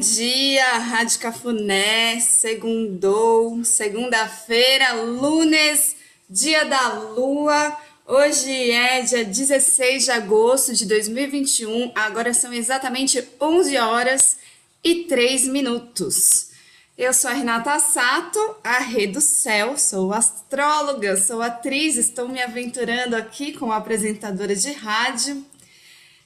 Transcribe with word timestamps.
dia, 0.00 0.78
Rádio 0.78 1.20
Cafuné, 1.20 2.18
segundou, 2.20 3.62
segunda-feira, 3.62 4.94
lunes, 4.94 5.94
dia 6.28 6.64
da 6.64 6.94
lua. 6.94 7.76
Hoje 8.06 8.70
é 8.70 9.02
dia 9.02 9.26
16 9.26 10.04
de 10.04 10.10
agosto 10.10 10.74
de 10.74 10.86
2021, 10.86 11.92
agora 11.94 12.32
são 12.32 12.50
exatamente 12.50 13.22
11 13.38 13.76
horas 13.76 14.38
e 14.82 15.04
3 15.04 15.48
minutos. 15.48 16.48
Eu 16.96 17.12
sou 17.12 17.30
a 17.30 17.34
Renata 17.34 17.78
Sato, 17.78 18.56
a 18.64 18.78
Rede 18.78 19.12
do 19.12 19.20
Céu, 19.20 19.76
sou 19.76 20.14
astróloga, 20.14 21.14
sou 21.18 21.42
atriz, 21.42 21.96
estou 21.96 22.26
me 22.26 22.40
aventurando 22.40 23.14
aqui 23.14 23.52
como 23.52 23.70
apresentadora 23.70 24.56
de 24.56 24.72
rádio. 24.72 25.44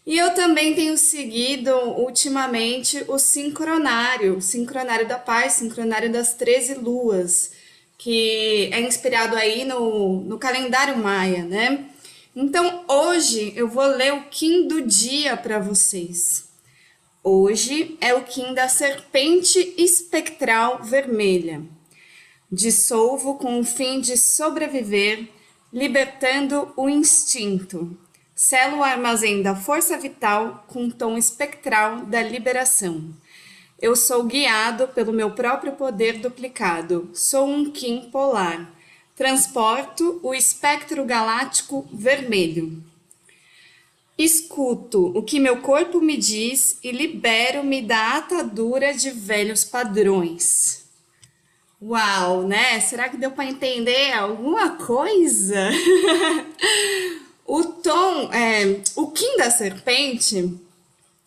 E 0.06 0.18
eu 0.18 0.34
também 0.34 0.74
tenho 0.74 0.98
seguido 0.98 1.74
ultimamente 1.98 3.02
o 3.08 3.18
sincronário, 3.18 4.38
sincronário 4.40 5.08
da 5.08 5.18
paz, 5.18 5.54
sincronário 5.54 6.12
das 6.12 6.34
13 6.34 6.74
luas, 6.74 7.52
que 7.96 8.68
é 8.70 8.80
inspirado 8.82 9.34
aí 9.34 9.64
no, 9.64 10.20
no 10.20 10.38
calendário 10.38 10.98
maia, 10.98 11.42
né? 11.44 11.86
Então 12.36 12.84
hoje 12.86 13.54
eu 13.56 13.66
vou 13.66 13.86
ler 13.86 14.12
o 14.12 14.24
Kim 14.24 14.68
do 14.68 14.82
dia 14.82 15.38
para 15.38 15.58
vocês. 15.58 16.50
Hoje 17.22 17.96
é 17.98 18.12
o 18.12 18.24
Kim 18.24 18.52
da 18.52 18.68
serpente 18.68 19.74
espectral 19.78 20.82
vermelha. 20.82 21.62
Dissolvo 22.52 23.36
com 23.36 23.58
o 23.58 23.64
fim 23.64 24.02
de 24.02 24.18
sobreviver, 24.18 25.26
libertando 25.72 26.70
o 26.76 26.90
instinto 26.90 27.96
O 28.36 28.82
armazém 28.82 29.42
da 29.42 29.54
força 29.54 29.96
vital 29.96 30.64
com 30.66 30.90
tom 30.90 31.16
espectral 31.16 32.04
da 32.04 32.20
liberação. 32.20 33.14
Eu 33.80 33.94
sou 33.94 34.24
guiado 34.24 34.88
pelo 34.88 35.12
meu 35.12 35.30
próprio 35.30 35.74
poder 35.74 36.18
duplicado. 36.18 37.08
Sou 37.14 37.46
um 37.46 37.70
Kim 37.70 38.10
polar. 38.10 38.72
Transporto 39.14 40.18
o 40.20 40.34
espectro 40.34 41.04
galáctico 41.04 41.88
vermelho. 41.92 42.82
Escuto 44.18 45.16
o 45.16 45.22
que 45.22 45.38
meu 45.38 45.58
corpo 45.58 46.00
me 46.00 46.16
diz 46.16 46.78
e 46.82 46.90
libero-me 46.90 47.82
da 47.82 48.16
atadura 48.16 48.92
de 48.92 49.12
velhos 49.12 49.64
padrões. 49.64 50.84
Uau, 51.80 52.42
né? 52.42 52.80
Será 52.80 53.08
que 53.08 53.16
deu 53.16 53.30
para 53.30 53.44
entender 53.44 54.12
alguma 54.12 54.70
coisa? 54.70 55.70
O 57.46 57.62
tom, 57.64 58.32
é, 58.32 58.80
o 58.96 59.10
Kim 59.10 59.36
da 59.36 59.50
serpente, 59.50 60.58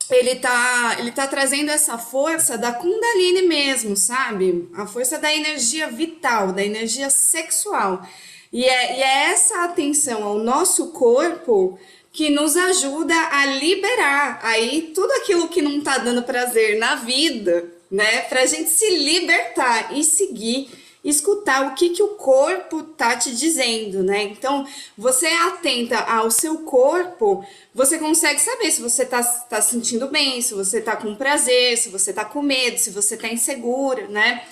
ele 0.09 0.35
tá, 0.35 0.95
ele 0.99 1.11
tá 1.11 1.27
trazendo 1.27 1.69
essa 1.69 1.97
força 1.97 2.57
da 2.57 2.71
Kundalini 2.71 3.43
mesmo, 3.43 3.95
sabe? 3.95 4.69
A 4.75 4.87
força 4.87 5.17
da 5.17 5.33
energia 5.33 5.87
vital, 5.87 6.53
da 6.53 6.63
energia 6.63 7.09
sexual. 7.09 8.07
E 8.51 8.63
é, 8.63 8.97
e 8.97 9.01
é 9.01 9.31
essa 9.31 9.65
atenção 9.65 10.23
ao 10.23 10.39
nosso 10.39 10.87
corpo 10.91 11.77
que 12.11 12.29
nos 12.29 12.55
ajuda 12.55 13.13
a 13.31 13.45
liberar 13.45 14.39
aí 14.41 14.91
tudo 14.95 15.11
aquilo 15.11 15.49
que 15.49 15.61
não 15.61 15.81
tá 15.81 15.97
dando 15.97 16.23
prazer 16.23 16.79
na 16.79 16.95
vida, 16.95 17.69
né? 17.91 18.21
Pra 18.21 18.45
gente 18.45 18.69
se 18.69 18.89
libertar 18.89 19.95
e 19.95 20.03
seguir 20.03 20.69
escutar 21.03 21.67
o 21.67 21.75
que, 21.75 21.89
que 21.89 22.03
o 22.03 22.15
corpo 22.15 22.83
tá 22.83 23.15
te 23.15 23.35
dizendo, 23.35 24.03
né? 24.03 24.23
Então, 24.23 24.67
você 24.97 25.27
é 25.27 25.47
atenta 25.47 25.97
ao 25.99 26.29
seu 26.29 26.59
corpo, 26.59 27.45
você 27.73 27.97
consegue 27.97 28.41
saber 28.41 28.71
se 28.71 28.81
você 28.81 29.05
tá, 29.05 29.23
tá 29.23 29.61
sentindo 29.61 30.07
bem, 30.07 30.41
se 30.41 30.53
você 30.53 30.81
tá 30.81 30.95
com 30.95 31.15
prazer, 31.15 31.77
se 31.77 31.89
você 31.89 32.11
tá 32.11 32.25
com 32.25 32.41
medo, 32.41 32.77
se 32.77 32.89
você 32.89 33.15
tá 33.15 33.27
insegura, 33.27 34.07
né? 34.07 34.43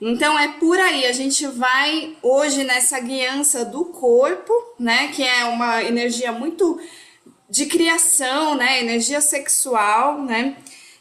Então 0.00 0.38
é 0.38 0.48
por 0.58 0.78
aí, 0.78 1.06
a 1.06 1.12
gente 1.12 1.46
vai 1.46 2.16
hoje 2.22 2.64
nessa 2.64 3.00
guiança 3.00 3.64
do 3.64 3.86
corpo, 3.86 4.52
né? 4.78 5.08
Que 5.08 5.22
é 5.22 5.44
uma 5.44 5.82
energia 5.82 6.32
muito 6.32 6.80
de 7.48 7.66
criação, 7.66 8.56
né? 8.56 8.80
Energia 8.80 9.20
sexual, 9.20 10.20
né? 10.22 10.56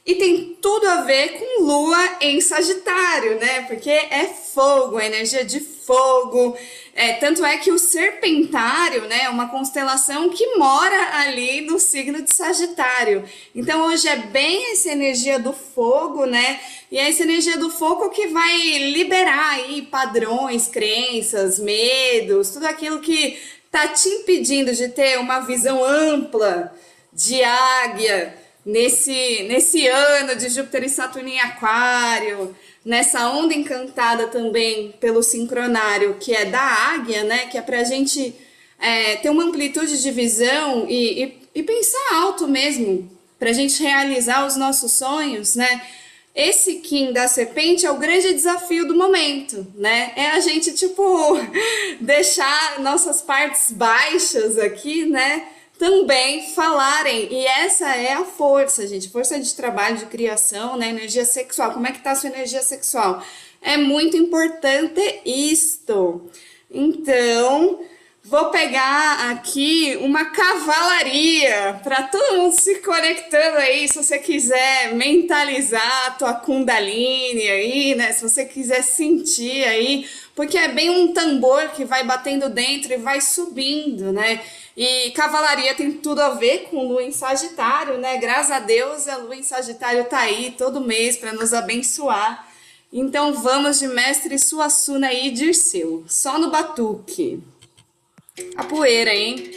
E 0.06 0.16
tem 0.16 0.58
tudo 0.62 0.86
a 0.90 1.02
ver 1.02 1.40
com 1.40 1.64
lua 1.64 2.18
em 2.20 2.42
Sagitário, 2.42 3.40
né? 3.40 3.62
Porque 3.62 3.90
é 3.90 4.26
fogo, 4.26 4.98
a 4.98 5.06
energia 5.06 5.46
de 5.46 5.62
fogo. 5.62 6.58
É, 6.94 7.14
tanto 7.14 7.46
é 7.46 7.58
que 7.58 7.72
o 7.72 7.80
Serpentário, 7.80 9.04
né, 9.04 9.24
é 9.24 9.30
uma 9.30 9.50
constelação 9.50 10.30
que 10.30 10.56
mora 10.58 11.20
ali 11.20 11.62
no 11.62 11.80
signo 11.80 12.22
de 12.22 12.36
Sagitário. 12.36 13.24
Então 13.56 13.88
hoje 13.88 14.10
é 14.10 14.18
bem 14.18 14.74
essa 14.74 14.90
energia 14.92 15.40
do 15.40 15.54
fogo, 15.54 16.26
né? 16.26 16.60
E 16.92 16.98
é 16.98 17.10
essa 17.10 17.24
energia 17.24 17.58
do 17.58 17.70
fogo 17.70 18.10
que 18.10 18.28
vai 18.28 18.78
liberar 18.92 19.52
aí 19.52 19.84
padrões, 19.84 20.68
crenças, 20.68 21.60
medos, 21.60 22.50
tudo 22.50 22.66
aquilo 22.66 23.00
que 23.00 23.40
tá 23.72 23.88
te 23.88 24.10
impedindo 24.10 24.74
de 24.74 24.90
ter 24.90 25.18
uma 25.18 25.40
visão 25.40 25.84
ampla 25.84 26.76
de 27.12 27.42
águia 27.42 28.43
nesse, 28.66 29.44
nesse 29.44 29.88
ano 29.88 30.36
de 30.36 30.50
Júpiter 30.50 30.84
e 30.84 30.90
Saturno 30.90 31.30
em 31.30 31.40
Aquário, 31.40 32.56
nessa 32.86 33.30
onda 33.30 33.54
encantada 33.54 34.28
também 34.28 34.94
pelo 35.00 35.24
sincronário, 35.24 36.18
que 36.20 36.34
é 36.34 36.46
da 36.46 36.62
águia, 36.62 37.24
né? 37.24 37.48
Que 37.48 37.58
é 37.58 37.62
para 37.62 37.80
a 37.80 37.84
gente 37.84 38.36
é, 38.80 39.16
ter 39.18 39.30
uma 39.30 39.44
amplitude 39.44 40.02
de 40.02 40.12
visão 40.12 40.86
e, 40.90 41.24
e, 41.24 41.38
e 41.56 41.64
pensar 41.64 42.16
alto 42.16 42.48
mesmo, 42.48 43.10
para 43.40 43.50
a 43.50 43.54
gente 43.54 43.82
realizar 43.82 44.46
os 44.46 44.56
nossos 44.56 44.94
sonhos, 44.94 45.56
né? 45.56 45.82
Esse 46.36 46.76
Kim 46.76 47.14
da 47.14 47.28
serpente 47.28 47.86
é 47.86 47.92
o 47.92 48.00
grande 48.00 48.34
desafio 48.34 48.88
do 48.88 48.96
momento, 48.96 49.68
né? 49.76 50.14
É 50.16 50.32
a 50.32 50.40
gente, 50.40 50.74
tipo, 50.74 51.04
deixar 52.02 52.80
nossas 52.80 53.22
partes 53.22 53.72
baixas 53.72 54.58
aqui, 54.58 55.06
né? 55.06 55.48
Também 55.78 56.50
falarem. 56.54 57.28
E 57.32 57.46
essa 57.46 57.96
é 57.96 58.14
a 58.14 58.24
força, 58.24 58.88
gente. 58.88 59.10
Força 59.10 59.40
de 59.40 59.54
trabalho, 59.54 59.98
de 59.98 60.06
criação, 60.06 60.78
né? 60.78 60.90
Energia 60.90 61.26
sexual. 61.26 61.72
Como 61.72 61.88
é 61.88 61.92
que 61.92 62.02
tá 62.02 62.12
a 62.12 62.16
sua 62.16 62.30
energia 62.30 62.62
sexual? 62.62 63.24
É 63.62 63.78
muito 63.78 64.18
importante 64.18 65.22
isto. 65.26 66.30
Então, 66.70 67.80
vou 68.24 68.50
pegar 68.50 69.32
aqui 69.32 69.98
uma 70.02 70.26
cavalaria 70.26 71.80
para 71.84 72.04
todo 72.04 72.38
mundo 72.38 72.60
se 72.60 72.76
conectando 72.76 73.58
aí, 73.58 73.88
se 73.88 73.96
você 73.96 74.18
quiser 74.18 74.94
mentalizar 74.96 76.08
a 76.08 76.12
tua 76.12 76.34
kundalini 76.34 77.48
aí, 77.50 77.96
né? 77.96 78.12
Se 78.12 78.22
você 78.22 78.46
quiser 78.46 78.84
sentir 78.84 79.64
aí, 79.66 80.08
porque 80.36 80.58
é 80.58 80.68
bem 80.68 80.90
um 80.90 81.14
tambor 81.14 81.70
que 81.70 81.86
vai 81.86 82.04
batendo 82.04 82.50
dentro 82.50 82.92
e 82.94 82.98
vai 82.98 83.22
subindo, 83.22 84.12
né? 84.12 84.42
E 84.76 85.12
cavalaria 85.12 85.76
tem 85.76 85.92
tudo 85.92 86.20
a 86.20 86.30
ver 86.30 86.70
com 86.70 86.88
lua 86.88 87.04
em 87.04 87.12
Sagitário, 87.12 87.98
né? 88.00 88.18
Graças 88.18 88.52
a 88.52 88.60
Deus 88.60 89.08
a 89.08 89.18
lua 89.18 89.36
em 89.36 89.44
Sagitário 89.44 90.06
tá 90.06 90.20
aí 90.20 90.56
todo 90.58 90.82
mês 90.82 91.16
para 91.16 91.32
nos 91.32 91.54
abençoar. 91.54 92.48
Então 92.92 93.34
vamos 93.34 93.80
de 93.80 93.88
mestre 93.88 94.38
Suassuna 94.38 95.14
e 95.14 95.32
Dirceu, 95.32 96.04
só 96.08 96.40
no 96.40 96.50
batuque. 96.50 97.42
A 98.56 98.64
poeira, 98.64 99.14
hein? 99.14 99.52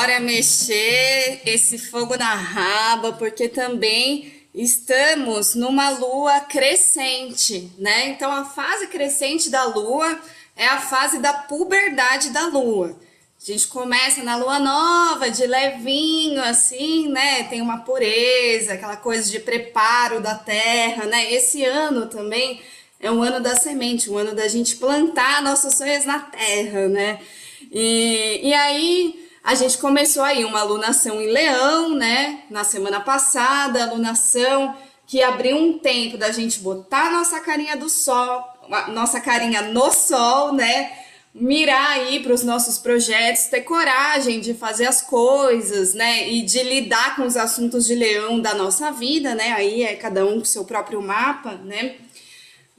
Bora 0.00 0.18
mexer 0.18 1.42
esse 1.44 1.76
fogo 1.76 2.16
na 2.16 2.34
raba, 2.34 3.12
porque 3.12 3.50
também 3.50 4.32
estamos 4.54 5.54
numa 5.54 5.90
lua 5.90 6.40
crescente, 6.40 7.70
né? 7.76 8.08
Então 8.08 8.32
a 8.32 8.46
fase 8.46 8.86
crescente 8.86 9.50
da 9.50 9.64
lua 9.64 10.18
é 10.56 10.64
a 10.64 10.80
fase 10.80 11.18
da 11.18 11.34
puberdade 11.34 12.30
da 12.30 12.46
lua. 12.46 12.98
A 13.38 13.52
gente 13.52 13.68
começa 13.68 14.22
na 14.22 14.36
lua 14.36 14.58
nova, 14.58 15.30
de 15.30 15.46
levinho, 15.46 16.42
assim, 16.44 17.10
né? 17.10 17.44
Tem 17.44 17.60
uma 17.60 17.80
pureza, 17.80 18.72
aquela 18.72 18.96
coisa 18.96 19.30
de 19.30 19.38
preparo 19.38 20.18
da 20.18 20.34
terra, 20.34 21.04
né? 21.04 21.30
Esse 21.30 21.62
ano 21.62 22.06
também 22.06 22.62
é 22.98 23.10
um 23.10 23.22
ano 23.22 23.38
da 23.38 23.54
semente, 23.54 24.08
um 24.08 24.16
ano 24.16 24.34
da 24.34 24.48
gente 24.48 24.76
plantar 24.76 25.42
nossos 25.42 25.74
sonhos 25.74 26.06
na 26.06 26.20
terra, 26.20 26.88
né? 26.88 27.20
E, 27.70 28.40
e 28.44 28.54
aí 28.54 29.19
a 29.42 29.54
gente 29.54 29.78
começou 29.78 30.22
aí 30.22 30.44
uma 30.44 30.60
alunação 30.60 31.20
em 31.20 31.30
Leão, 31.30 31.94
né? 31.94 32.42
Na 32.50 32.62
semana 32.62 33.00
passada, 33.00 33.82
alunação 33.82 34.76
que 35.06 35.22
abriu 35.22 35.56
um 35.56 35.78
tempo 35.78 36.16
da 36.16 36.30
gente 36.30 36.60
botar 36.60 37.10
nossa 37.10 37.40
carinha 37.40 37.76
do 37.76 37.88
sol, 37.88 38.44
nossa 38.92 39.20
carinha 39.20 39.62
no 39.62 39.90
sol, 39.90 40.52
né? 40.52 40.92
Mirar 41.34 41.92
aí 41.92 42.20
para 42.20 42.32
os 42.32 42.44
nossos 42.44 42.78
projetos, 42.78 43.46
ter 43.46 43.62
coragem 43.62 44.40
de 44.40 44.52
fazer 44.54 44.86
as 44.86 45.00
coisas, 45.00 45.94
né? 45.94 46.28
E 46.28 46.42
de 46.42 46.62
lidar 46.62 47.16
com 47.16 47.22
os 47.22 47.36
assuntos 47.36 47.86
de 47.86 47.94
leão 47.94 48.40
da 48.40 48.54
nossa 48.54 48.92
vida, 48.92 49.34
né? 49.34 49.52
Aí 49.52 49.82
é 49.82 49.96
cada 49.96 50.24
um 50.24 50.38
com 50.38 50.44
seu 50.44 50.64
próprio 50.64 51.02
mapa, 51.02 51.54
né? 51.64 51.96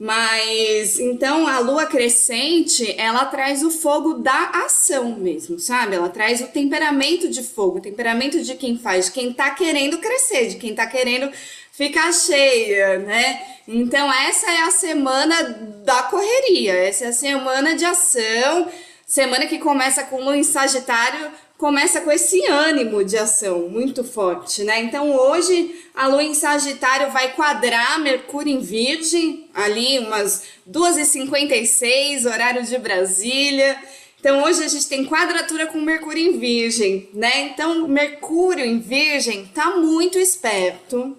Mas 0.04 0.98
então 0.98 1.46
a 1.46 1.60
lua 1.60 1.86
crescente, 1.86 2.92
ela 2.98 3.24
traz 3.26 3.62
o 3.62 3.70
fogo 3.70 4.14
da 4.14 4.50
ação 4.64 5.14
mesmo, 5.14 5.60
sabe? 5.60 5.94
Ela 5.94 6.08
traz 6.08 6.40
o 6.40 6.48
temperamento 6.48 7.28
de 7.28 7.40
fogo, 7.40 7.78
o 7.78 7.80
temperamento 7.80 8.42
de 8.42 8.56
quem 8.56 8.76
faz, 8.76 9.06
de 9.06 9.12
quem 9.12 9.32
tá 9.32 9.50
querendo 9.50 9.98
crescer, 9.98 10.48
de 10.48 10.56
quem 10.56 10.74
tá 10.74 10.88
querendo 10.88 11.30
ficar 11.70 12.12
cheia, 12.12 12.98
né? 12.98 13.42
Então 13.68 14.12
essa 14.12 14.50
é 14.50 14.62
a 14.62 14.72
semana 14.72 15.40
da 15.84 16.02
correria, 16.02 16.74
essa 16.74 17.04
é 17.04 17.08
a 17.08 17.12
semana 17.12 17.76
de 17.76 17.84
ação, 17.84 18.68
semana 19.06 19.46
que 19.46 19.60
começa 19.60 20.02
com 20.02 20.20
lua 20.20 20.36
em 20.36 20.42
Sagitário, 20.42 21.30
começa 21.62 22.00
com 22.00 22.10
esse 22.10 22.44
ânimo 22.44 23.04
de 23.04 23.16
ação 23.16 23.68
muito 23.68 24.02
forte, 24.02 24.64
né? 24.64 24.82
Então 24.82 25.14
hoje 25.14 25.80
a 25.94 26.08
lua 26.08 26.24
em 26.24 26.34
Sagitário 26.34 27.12
vai 27.12 27.34
quadrar 27.34 28.00
Mercúrio 28.00 28.52
em 28.52 28.58
Virgem, 28.58 29.48
ali 29.54 30.00
umas 30.00 30.42
2h56, 30.68 32.26
horário 32.26 32.64
de 32.64 32.76
Brasília. 32.78 33.80
Então 34.18 34.42
hoje 34.42 34.64
a 34.64 34.66
gente 34.66 34.88
tem 34.88 35.06
quadratura 35.06 35.68
com 35.68 35.80
Mercúrio 35.80 36.20
em 36.20 36.36
Virgem, 36.36 37.08
né? 37.14 37.42
Então 37.42 37.86
Mercúrio 37.86 38.64
em 38.64 38.80
Virgem 38.80 39.48
tá 39.54 39.76
muito 39.76 40.18
esperto, 40.18 41.16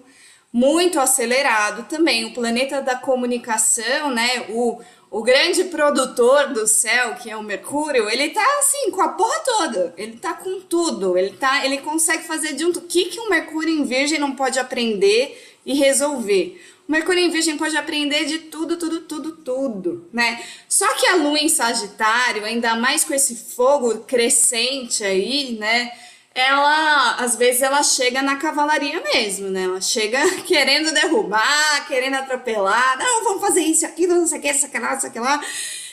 muito 0.52 1.00
acelerado 1.00 1.88
também. 1.88 2.26
O 2.26 2.34
planeta 2.34 2.82
da 2.82 2.96
comunicação, 2.96 4.10
né? 4.10 4.44
O 4.50 4.78
o 5.14 5.22
grande 5.22 5.62
produtor 5.66 6.52
do 6.52 6.66
céu, 6.66 7.14
que 7.14 7.30
é 7.30 7.36
o 7.36 7.42
Mercúrio, 7.42 8.10
ele 8.10 8.30
tá 8.30 8.44
assim, 8.58 8.90
com 8.90 9.00
a 9.00 9.10
porra 9.10 9.38
toda. 9.44 9.94
Ele 9.96 10.16
tá 10.16 10.34
com 10.34 10.62
tudo. 10.62 11.16
Ele 11.16 11.30
tá, 11.30 11.64
ele 11.64 11.78
consegue 11.78 12.24
fazer 12.24 12.56
um. 12.66 12.70
O 12.70 12.80
que, 12.80 13.04
que 13.04 13.20
um 13.20 13.28
Mercúrio 13.28 13.72
em 13.72 13.84
Virgem 13.84 14.18
não 14.18 14.32
pode 14.32 14.58
aprender 14.58 15.56
e 15.64 15.72
resolver? 15.72 16.60
O 16.88 16.90
Mercúrio 16.90 17.22
em 17.22 17.30
Virgem 17.30 17.56
pode 17.56 17.76
aprender 17.76 18.24
de 18.24 18.40
tudo, 18.40 18.76
tudo, 18.76 19.02
tudo, 19.02 19.36
tudo, 19.36 20.08
né? 20.12 20.42
Só 20.68 20.92
que 20.94 21.06
a 21.06 21.14
Lua 21.14 21.38
em 21.38 21.48
Sagitário, 21.48 22.44
ainda 22.44 22.74
mais 22.74 23.04
com 23.04 23.14
esse 23.14 23.36
fogo 23.36 24.00
crescente 24.00 25.04
aí, 25.04 25.56
né? 25.60 25.92
Ela, 26.34 27.14
às 27.16 27.36
vezes, 27.36 27.62
ela 27.62 27.82
chega 27.82 28.20
na 28.20 28.36
cavalaria 28.36 29.00
mesmo, 29.00 29.48
né? 29.48 29.64
Ela 29.64 29.80
chega 29.80 30.18
querendo 30.42 30.92
derrubar, 30.92 31.86
querendo 31.86 32.14
atropelar, 32.14 32.98
não, 32.98 33.22
vamos 33.22 33.40
fazer 33.40 33.60
isso, 33.60 33.86
aquilo, 33.86 34.16
não 34.16 34.26
sei 34.26 34.38
o 34.38 34.42
que, 34.42 34.50
isso 34.50 34.66
aqui 34.66 34.78
lá, 34.78 34.94
isso 34.96 35.06
aqui 35.06 35.20
lá. 35.20 35.40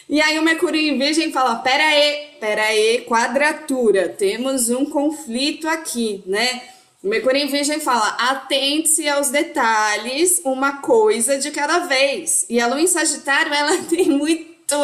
E 0.09 0.19
aí 0.19 0.39
o 0.39 0.43
Mercúrio 0.43 0.81
em 0.81 0.97
Virgem 0.97 1.31
fala, 1.31 1.57
pera 1.57 1.83
aí, 1.83 2.29
pera 2.39 2.63
aí, 2.63 3.05
quadratura, 3.07 4.09
temos 4.09 4.69
um 4.69 4.83
conflito 4.83 5.69
aqui, 5.69 6.23
né? 6.25 6.61
O 7.03 7.07
Mercúrio 7.07 7.41
em 7.41 7.47
Virgem 7.47 7.79
fala, 7.79 8.07
atente-se 8.19 9.07
aos 9.07 9.29
detalhes, 9.29 10.41
uma 10.43 10.81
coisa 10.81 11.37
de 11.37 11.51
cada 11.51 11.79
vez. 11.79 12.45
E 12.49 12.59
a 12.59 12.67
Lua 12.67 12.81
em 12.81 12.87
Sagitário, 12.87 13.53
ela 13.53 13.77
tem 13.89 14.09
muito, 14.09 14.75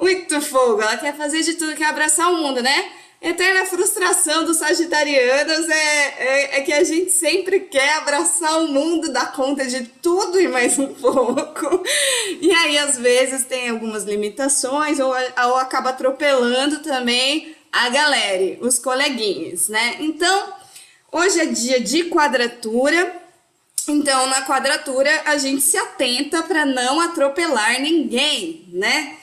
muito 0.00 0.40
fogo, 0.40 0.80
ela 0.82 0.96
quer 0.96 1.16
fazer 1.16 1.42
de 1.42 1.54
tudo, 1.54 1.74
quer 1.74 1.86
abraçar 1.86 2.32
o 2.32 2.36
mundo, 2.36 2.62
né? 2.62 2.92
Eterna 3.24 3.64
frustração 3.64 4.44
dos 4.44 4.58
sagitarianos 4.58 5.66
é, 5.68 6.14
é, 6.18 6.58
é, 6.58 6.60
que 6.60 6.72
a 6.72 6.84
gente 6.84 7.10
sempre 7.10 7.60
quer 7.60 7.94
abraçar 7.94 8.62
o 8.62 8.68
mundo, 8.68 9.10
dar 9.10 9.32
conta 9.32 9.64
de 9.64 9.84
tudo 9.84 10.38
e 10.38 10.46
mais 10.46 10.78
um 10.78 10.92
pouco. 10.92 11.82
E 12.40 12.52
aí, 12.52 12.76
às 12.76 12.98
vezes, 12.98 13.44
tem 13.46 13.70
algumas 13.70 14.04
limitações 14.04 15.00
ou, 15.00 15.08
ou 15.08 15.56
acaba 15.56 15.90
atropelando 15.90 16.80
também 16.80 17.56
a 17.72 17.88
galera, 17.88 18.58
os 18.60 18.78
coleguinhas, 18.78 19.68
né? 19.68 19.96
Então, 20.00 20.52
hoje 21.10 21.40
é 21.40 21.46
dia 21.46 21.80
de 21.80 22.04
quadratura. 22.04 23.22
Então, 23.88 24.26
na 24.26 24.42
quadratura, 24.42 25.10
a 25.24 25.38
gente 25.38 25.62
se 25.62 25.78
atenta 25.78 26.42
para 26.42 26.66
não 26.66 27.00
atropelar 27.00 27.80
ninguém, 27.80 28.68
né? 28.72 29.16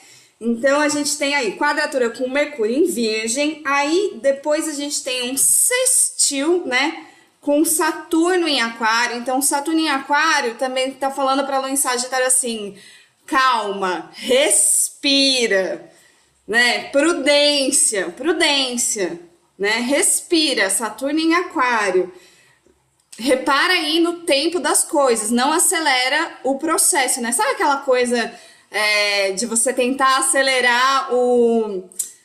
Então 0.44 0.80
a 0.80 0.88
gente 0.88 1.16
tem 1.16 1.36
aí 1.36 1.52
quadratura 1.52 2.10
com 2.10 2.28
Mercúrio 2.28 2.74
em 2.74 2.84
Virgem, 2.84 3.62
aí 3.64 4.18
depois 4.20 4.66
a 4.66 4.72
gente 4.72 5.00
tem 5.04 5.30
um 5.30 5.36
sextil, 5.36 6.66
né? 6.66 7.06
Com 7.40 7.64
Saturno 7.64 8.48
em 8.48 8.60
Aquário. 8.60 9.18
Então, 9.18 9.40
Saturno 9.40 9.78
em 9.78 9.88
Aquário 9.88 10.56
também 10.56 10.90
tá 10.94 11.12
falando 11.12 11.46
para 11.46 11.60
Lua 11.60 11.70
em 11.70 11.76
Sagitário 11.76 12.26
assim: 12.26 12.76
calma, 13.24 14.10
respira, 14.14 15.88
né? 16.46 16.88
Prudência, 16.88 18.10
prudência, 18.10 19.20
né? 19.56 19.78
Respira, 19.78 20.68
Saturno 20.70 21.20
em 21.20 21.34
Aquário. 21.34 22.12
Repara 23.16 23.74
aí 23.74 24.00
no 24.00 24.24
tempo 24.24 24.58
das 24.58 24.82
coisas, 24.82 25.30
não 25.30 25.52
acelera 25.52 26.40
o 26.42 26.58
processo, 26.58 27.20
né? 27.20 27.30
Sabe 27.30 27.52
aquela 27.52 27.76
coisa 27.76 28.34
é, 28.72 29.32
de 29.32 29.46
você 29.46 29.72
tentar 29.72 30.18
acelerar 30.18 31.14
o, 31.14 31.84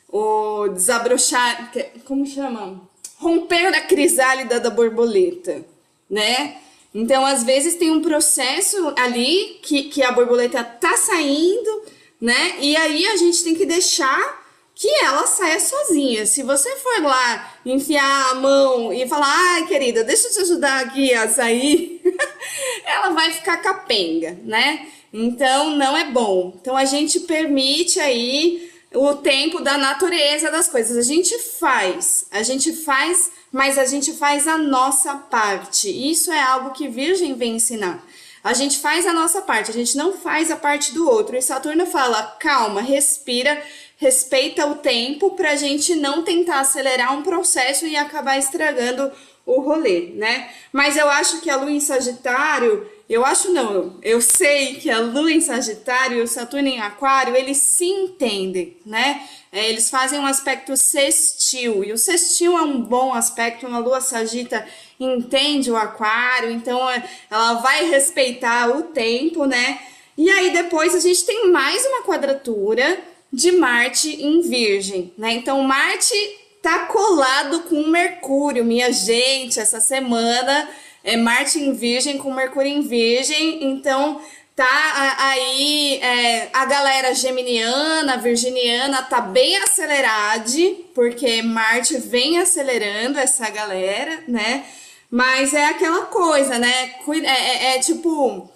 o 0.10 0.68
desabrochar, 0.70 1.72
como 2.06 2.26
chama? 2.26 2.82
Romper 3.18 3.68
a 3.76 3.82
crisálida 3.82 4.60
da 4.60 4.70
borboleta, 4.70 5.66
né? 6.10 6.58
Então, 6.94 7.26
às 7.26 7.44
vezes 7.44 7.76
tem 7.76 7.92
um 7.92 8.02
processo 8.02 8.94
ali 8.98 9.60
que, 9.62 9.84
que 9.84 10.02
a 10.02 10.12
borboleta 10.12 10.64
tá 10.64 10.96
saindo, 10.98 11.84
né? 12.20 12.56
E 12.60 12.76
aí 12.76 13.06
a 13.08 13.18
gente 13.18 13.44
tem 13.44 13.54
que 13.54 13.66
deixar 13.66 14.37
que 14.78 14.88
ela 15.04 15.26
saia 15.26 15.60
sozinha. 15.60 16.24
Se 16.28 16.44
você 16.44 16.76
for 16.76 17.02
lá 17.02 17.56
enfiar 17.66 18.30
a 18.30 18.36
mão 18.36 18.94
e 18.94 19.08
falar, 19.08 19.28
ai 19.28 19.66
querida, 19.66 20.04
deixa 20.04 20.28
eu 20.28 20.34
te 20.34 20.40
ajudar 20.42 20.86
aqui 20.86 21.14
a 21.16 21.28
sair, 21.28 22.00
ela 22.86 23.10
vai 23.10 23.32
ficar 23.32 23.58
capenga, 23.58 24.38
né? 24.44 24.88
Então 25.12 25.72
não 25.72 25.98
é 25.98 26.12
bom. 26.12 26.54
Então 26.62 26.78
a 26.78 26.86
gente 26.86 27.22
permite 27.22 28.00
aí 28.00 28.72
o 28.94 29.16
tempo 29.16 29.62
da 29.62 29.80
natureza 29.80 30.52
das 30.52 30.68
coisas. 30.68 30.96
A 30.96 31.02
gente 31.02 31.36
faz, 31.40 32.28
a 32.30 32.44
gente 32.44 32.72
faz, 32.72 33.32
mas 33.52 33.80
a 33.80 33.86
gente 33.86 34.14
faz 34.14 34.48
a 34.48 34.60
nossa 34.60 35.16
parte. 35.16 35.90
Isso 35.90 36.32
é 36.32 36.40
algo 36.40 36.70
que 36.70 36.88
Virgem 36.88 37.34
vem 37.34 37.56
ensinar. 37.56 38.06
A 38.44 38.54
gente 38.54 38.78
faz 38.78 39.06
a 39.06 39.12
nossa 39.12 39.42
parte, 39.42 39.72
a 39.72 39.74
gente 39.74 39.98
não 39.98 40.14
faz 40.14 40.52
a 40.52 40.56
parte 40.56 40.94
do 40.94 41.10
outro. 41.10 41.36
E 41.36 41.42
Saturno 41.42 41.86
fala: 41.86 42.38
calma, 42.40 42.80
respira, 42.80 43.62
respeita 43.98 44.66
o 44.66 44.76
tempo 44.76 45.32
para 45.32 45.52
a 45.52 45.56
gente 45.56 45.96
não 45.96 46.24
tentar 46.24 46.62
acelerar 46.62 47.18
um 47.18 47.24
processo 47.24 47.86
e 47.86 47.98
acabar 47.98 48.38
estragando 48.38 49.12
o 49.46 49.60
rolê, 49.62 50.12
né? 50.16 50.50
Mas 50.72 50.98
eu 50.98 51.10
acho 51.10 51.42
que 51.42 51.50
a 51.50 51.56
Lua 51.56 51.72
em 51.72 51.80
Sagitário 51.80 52.88
eu 53.10 53.26
acho 53.26 53.54
não, 53.54 53.98
eu 54.04 54.20
sei 54.20 54.76
que 54.76 54.90
a 54.90 55.00
Lua 55.00 55.32
em 55.32 55.40
Sagitário 55.40 56.18
e 56.18 56.22
o 56.22 56.28
Saturno 56.28 56.68
em 56.68 56.82
Aquário, 56.82 57.38
eles 57.38 57.58
se 57.58 57.86
entendem, 57.86 58.76
né? 58.86 59.26
É, 59.50 59.70
eles 59.70 59.90
fazem 59.90 60.20
um 60.20 60.26
aspecto 60.26 60.76
sextil, 60.76 61.86
e 61.86 61.94
o 61.94 61.98
sextil 61.98 62.58
é 62.58 62.62
um 62.62 62.82
bom 62.82 63.14
aspecto, 63.14 63.66
uma 63.66 63.80
Lua 63.80 64.02
Sagita 64.02 64.68
entende 65.00 65.72
o 65.72 65.78
Aquário, 65.78 66.52
então 66.52 66.90
é, 66.90 67.02
ela 67.32 67.54
vai 67.56 67.90
respeitar 67.90 68.76
o 68.76 68.84
tempo, 68.84 69.46
né? 69.46 69.80
E 70.18 70.30
aí 70.30 70.52
depois 70.52 70.94
a 70.94 71.00
gente 71.00 71.26
tem 71.26 71.50
mais 71.50 71.86
uma 71.86 72.04
quadratura 72.04 73.02
de 73.32 73.52
Marte 73.52 74.10
em 74.10 74.42
Virgem, 74.42 75.14
né? 75.18 75.34
Então 75.34 75.62
Marte 75.64 76.16
tá 76.62 76.86
colado 76.88 77.62
com 77.62 77.88
Mercúrio, 77.88 78.66
minha 78.66 78.92
gente, 78.92 79.60
essa 79.60 79.80
semana 79.80 80.70
é 81.04 81.16
Marte 81.16 81.60
em 81.60 81.74
Virgem 81.74 82.18
com 82.18 82.34
Mercúrio 82.34 82.72
em 82.72 82.82
Virgem, 82.82 83.64
então 83.64 84.20
Tá 84.58 85.16
aí 85.20 86.00
é, 86.02 86.50
a 86.52 86.66
galera 86.66 87.14
geminiana, 87.14 88.18
virginiana 88.18 89.04
tá 89.04 89.22
bem 89.22 89.56
acelerada, 89.58 90.52
porque 90.96 91.44
Marte 91.44 92.00
vem 92.00 92.40
acelerando 92.40 93.20
essa 93.20 93.48
galera, 93.52 94.24
né? 94.28 94.66
Mas 95.12 95.54
é 95.54 95.68
aquela 95.68 96.08
coisa, 96.08 96.58
né? 96.58 96.96
É, 97.24 97.28
é, 97.28 97.76
é 97.76 97.80
tipo 97.82 98.50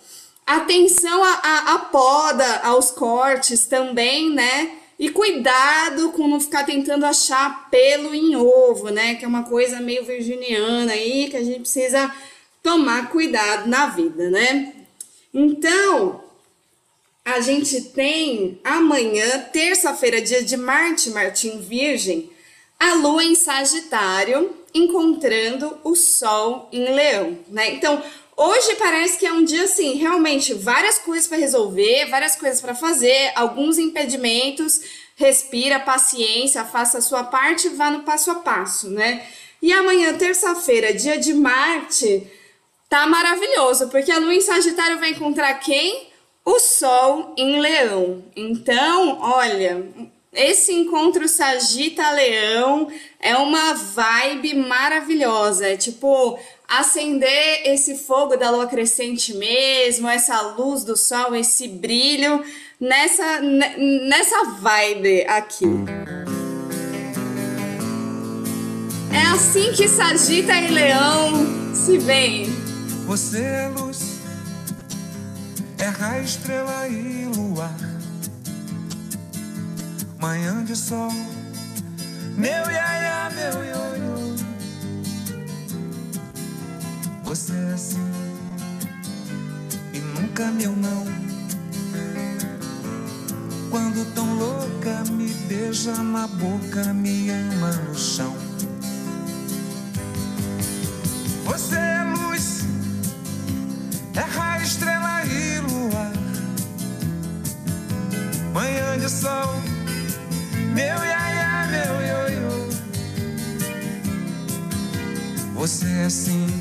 atenção 0.57 1.23
à, 1.23 1.79
poda, 1.91 2.61
aos 2.63 2.91
cortes 2.91 3.65
também, 3.65 4.29
né? 4.29 4.71
E 4.99 5.09
cuidado 5.09 6.11
com 6.11 6.27
não 6.27 6.39
ficar 6.39 6.63
tentando 6.63 7.05
achar 7.05 7.69
pelo 7.69 8.13
em 8.13 8.35
ovo, 8.35 8.89
né? 8.89 9.15
Que 9.15 9.25
é 9.25 9.27
uma 9.27 9.43
coisa 9.43 9.79
meio 9.79 10.05
virginiana 10.05 10.93
aí 10.93 11.29
que 11.29 11.37
a 11.37 11.43
gente 11.43 11.61
precisa 11.61 12.13
tomar 12.61 13.09
cuidado 13.09 13.67
na 13.67 13.87
vida, 13.87 14.29
né? 14.29 14.73
Então, 15.33 16.23
a 17.23 17.39
gente 17.39 17.81
tem 17.81 18.59
amanhã, 18.63 19.39
terça-feira, 19.53 20.21
dia 20.21 20.43
de 20.43 20.57
Marte, 20.57 21.09
Martim 21.11 21.59
Virgem, 21.59 22.29
a 22.79 22.95
Lua 22.95 23.23
em 23.23 23.35
Sagitário 23.35 24.55
encontrando 24.73 25.77
o 25.83 25.95
Sol 25.95 26.67
em 26.71 26.85
Leão, 26.85 27.37
né? 27.47 27.73
Então, 27.73 28.01
hoje 28.41 28.75
parece 28.75 29.17
que 29.17 29.25
é 29.25 29.33
um 29.33 29.43
dia 29.43 29.63
assim, 29.63 29.95
realmente 29.95 30.53
várias 30.53 30.97
coisas 30.97 31.27
para 31.27 31.37
resolver, 31.37 32.05
várias 32.05 32.35
coisas 32.35 32.61
para 32.61 32.75
fazer, 32.75 33.31
alguns 33.35 33.77
impedimentos. 33.77 34.81
Respira, 35.15 35.79
paciência, 35.79 36.65
faça 36.65 36.97
a 36.97 37.01
sua 37.01 37.23
parte, 37.23 37.69
vá 37.69 37.91
no 37.91 38.03
passo 38.03 38.31
a 38.31 38.35
passo, 38.35 38.89
né? 38.89 39.25
E 39.61 39.71
amanhã, 39.71 40.13
terça-feira, 40.17 40.93
dia 40.93 41.17
de 41.17 41.33
Marte, 41.33 42.27
Tá 42.91 43.07
maravilhoso, 43.07 43.87
porque 43.87 44.11
a 44.11 44.19
lua 44.19 44.35
em 44.35 44.41
Sagitário 44.41 44.99
vai 44.99 45.11
encontrar 45.11 45.53
quem? 45.61 46.09
O 46.43 46.59
Sol 46.59 47.33
em 47.37 47.57
Leão. 47.57 48.21
Então, 48.35 49.17
olha, 49.21 49.87
esse 50.33 50.73
encontro 50.73 51.25
Sagita-Leão 51.25 52.91
é 53.17 53.33
uma 53.37 53.73
vibe 53.75 54.55
maravilhosa. 54.55 55.69
É 55.69 55.77
tipo 55.77 56.37
acender 56.71 57.63
esse 57.65 57.97
fogo 57.97 58.37
da 58.37 58.49
lua 58.49 58.65
crescente 58.65 59.33
mesmo, 59.33 60.07
essa 60.07 60.41
luz 60.41 60.85
do 60.85 60.95
sol, 60.95 61.35
esse 61.35 61.67
brilho 61.67 62.43
nessa, 62.79 63.41
nessa 63.41 64.45
vibe 64.61 65.25
aqui. 65.25 65.65
É 69.13 69.21
assim 69.33 69.73
que 69.73 69.89
Sagita 69.89 70.53
e 70.53 70.69
Leão 70.69 71.75
se 71.75 71.97
veem. 71.97 72.45
Você 73.05 73.41
é 73.41 73.67
luz, 73.67 74.21
terra, 75.75 76.19
estrela 76.21 76.87
e 76.87 77.25
luar. 77.35 77.75
Manhã 80.17 80.63
de 80.63 80.75
sol, 80.75 81.11
meu 82.37 82.71
iaia, 82.71 83.29
meu 83.31 83.65
ioiô. 83.65 84.10
Você 87.31 87.53
é 87.53 87.73
assim 87.73 88.11
e 89.93 89.99
nunca 89.99 90.51
meu 90.51 90.75
não. 90.75 91.05
Quando 93.69 94.13
tão 94.13 94.35
louca 94.37 95.01
me 95.13 95.29
beija 95.47 95.95
na 96.03 96.27
boca, 96.27 96.93
me 96.93 97.29
ama 97.29 97.71
no 97.87 97.95
chão. 97.95 98.35
Você 101.45 101.77
é 101.77 102.03
luz 102.03 102.65
terra, 104.11 104.61
estrela 104.61 105.23
e 105.23 105.59
luar. 105.59 106.11
Manhã 108.53 108.99
de 108.99 109.09
sol, 109.09 109.55
meu 110.75 111.05
iaia, 111.05 111.65
meu 111.71 111.95
ioiô. 112.01 112.67
Você 115.53 115.85
é 115.87 116.03
assim 116.03 116.60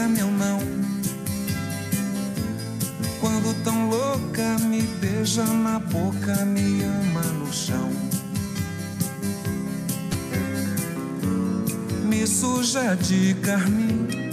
meu 0.00 0.30
não. 0.30 0.58
Quando 3.20 3.54
tão 3.64 3.88
louca 3.88 4.58
me 4.60 4.82
beija 4.82 5.44
na 5.44 5.78
boca, 5.78 6.44
me 6.44 6.82
ama 6.82 7.22
no 7.32 7.52
chão. 7.52 7.90
Me 12.04 12.26
suja 12.26 12.94
de 12.96 13.34
carmim 13.42 14.26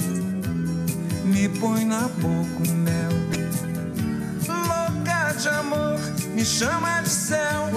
me 1.34 1.50
põe 1.50 1.84
na 1.84 2.08
boca 2.08 2.70
um 2.70 2.74
mel. 2.74 3.12
Louca 4.48 5.34
de 5.34 5.50
amor, 5.50 6.00
me 6.34 6.46
chama 6.46 7.02
de 7.02 7.10
céu. 7.10 7.70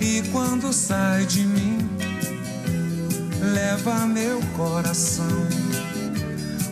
E 0.00 0.22
quando 0.30 0.72
sai 0.72 1.26
de 1.26 1.44
mim, 1.44 1.71
leva 3.52 4.06
meu 4.06 4.40
coração. 4.56 5.46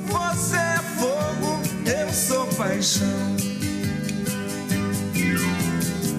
Você 0.06 0.56
é 0.56 0.78
fogo, 0.98 1.60
eu 1.84 2.12
sou 2.12 2.46
paixão. 2.56 3.36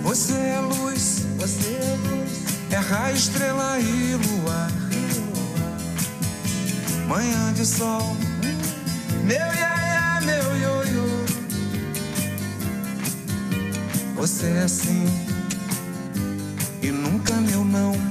Você 0.03 0.33
é 0.33 0.59
luz, 0.59 1.25
você 1.37 1.69
é 1.69 1.97
luz, 2.07 2.31
terra, 2.69 3.11
estrela 3.11 3.79
e 3.79 4.15
luar 4.15 4.71
manhã 7.07 7.53
de 7.53 7.65
sol. 7.65 8.15
Meu 9.23 9.35
iaia, 9.35 10.21
meu 10.21 10.57
ioiô. 10.57 11.25
Você 14.15 14.45
é 14.45 14.63
assim 14.63 15.05
e 16.81 16.91
nunca 16.91 17.33
meu 17.33 17.65
não. 17.65 18.10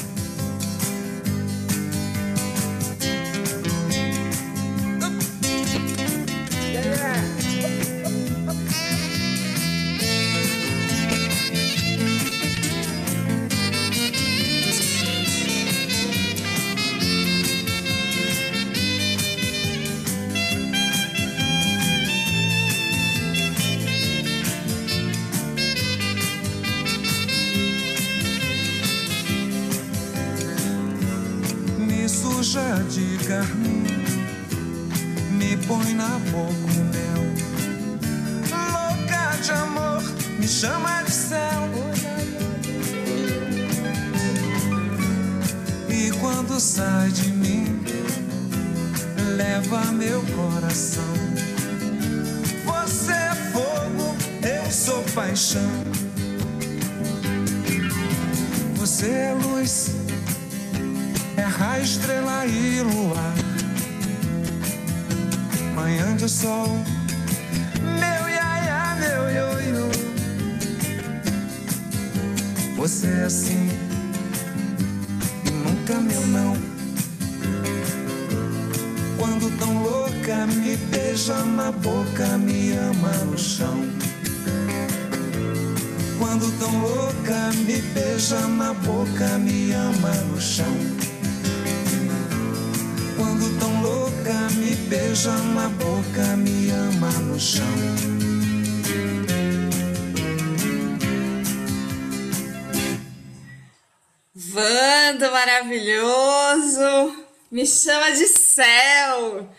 Maravilhoso. 105.41 107.25
Me 107.49 107.65
chama 107.65 108.11
de 108.11 108.27
céu. 108.27 109.49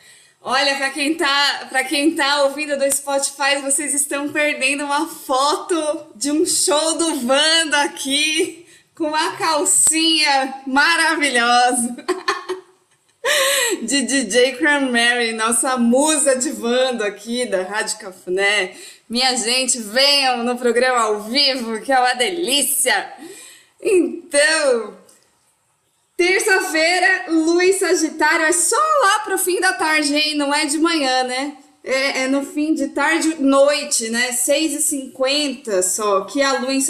Olha, 0.40 0.76
para 0.76 0.90
quem 0.90 1.14
tá, 1.14 1.66
para 1.68 1.82
quem 1.84 2.14
tá 2.14 2.44
ouvindo 2.44 2.78
do 2.78 2.90
Spotify, 2.90 3.60
vocês 3.60 3.92
estão 3.92 4.28
perdendo 4.28 4.84
uma 4.84 5.08
foto 5.08 6.06
de 6.14 6.30
um 6.30 6.46
show 6.46 6.96
do 6.96 7.16
Vando 7.16 7.74
aqui 7.76 8.64
com 8.94 9.08
uma 9.08 9.36
calcinha 9.36 10.62
maravilhosa. 10.66 11.96
de 13.82 14.02
DJ 14.02 14.52
Cranberry, 14.52 15.32
nossa 15.32 15.76
musa 15.76 16.36
de 16.36 16.50
Vando 16.50 17.02
aqui 17.02 17.44
da 17.44 17.62
Rádio 17.62 17.98
Cafuné. 17.98 18.76
Minha 19.08 19.36
gente, 19.36 19.78
venham 19.78 20.44
no 20.44 20.56
programa 20.56 21.00
ao 21.00 21.22
vivo, 21.22 21.80
que 21.80 21.92
é 21.92 21.98
uma 21.98 22.14
delícia! 22.14 23.12
Então, 23.80 25.01
terça-feira, 26.16 27.24
Lua 27.28 27.72
Sagitário 27.72 28.46
é 28.46 28.52
só 28.52 28.76
lá 29.02 29.20
pro 29.20 29.38
fim 29.38 29.60
da 29.60 29.72
tarde, 29.72 30.14
hein? 30.14 30.36
Não 30.36 30.54
é 30.54 30.66
de 30.66 30.78
manhã, 30.78 31.24
né? 31.24 31.56
É, 31.84 32.22
é 32.22 32.28
no 32.28 32.44
fim 32.44 32.74
de 32.74 32.88
tarde, 32.88 33.36
noite, 33.40 34.08
né? 34.08 34.30
6h50 34.30 35.82
só, 35.82 36.22
que 36.22 36.40
a 36.40 36.60
Lua, 36.60 36.72
em 36.72 36.82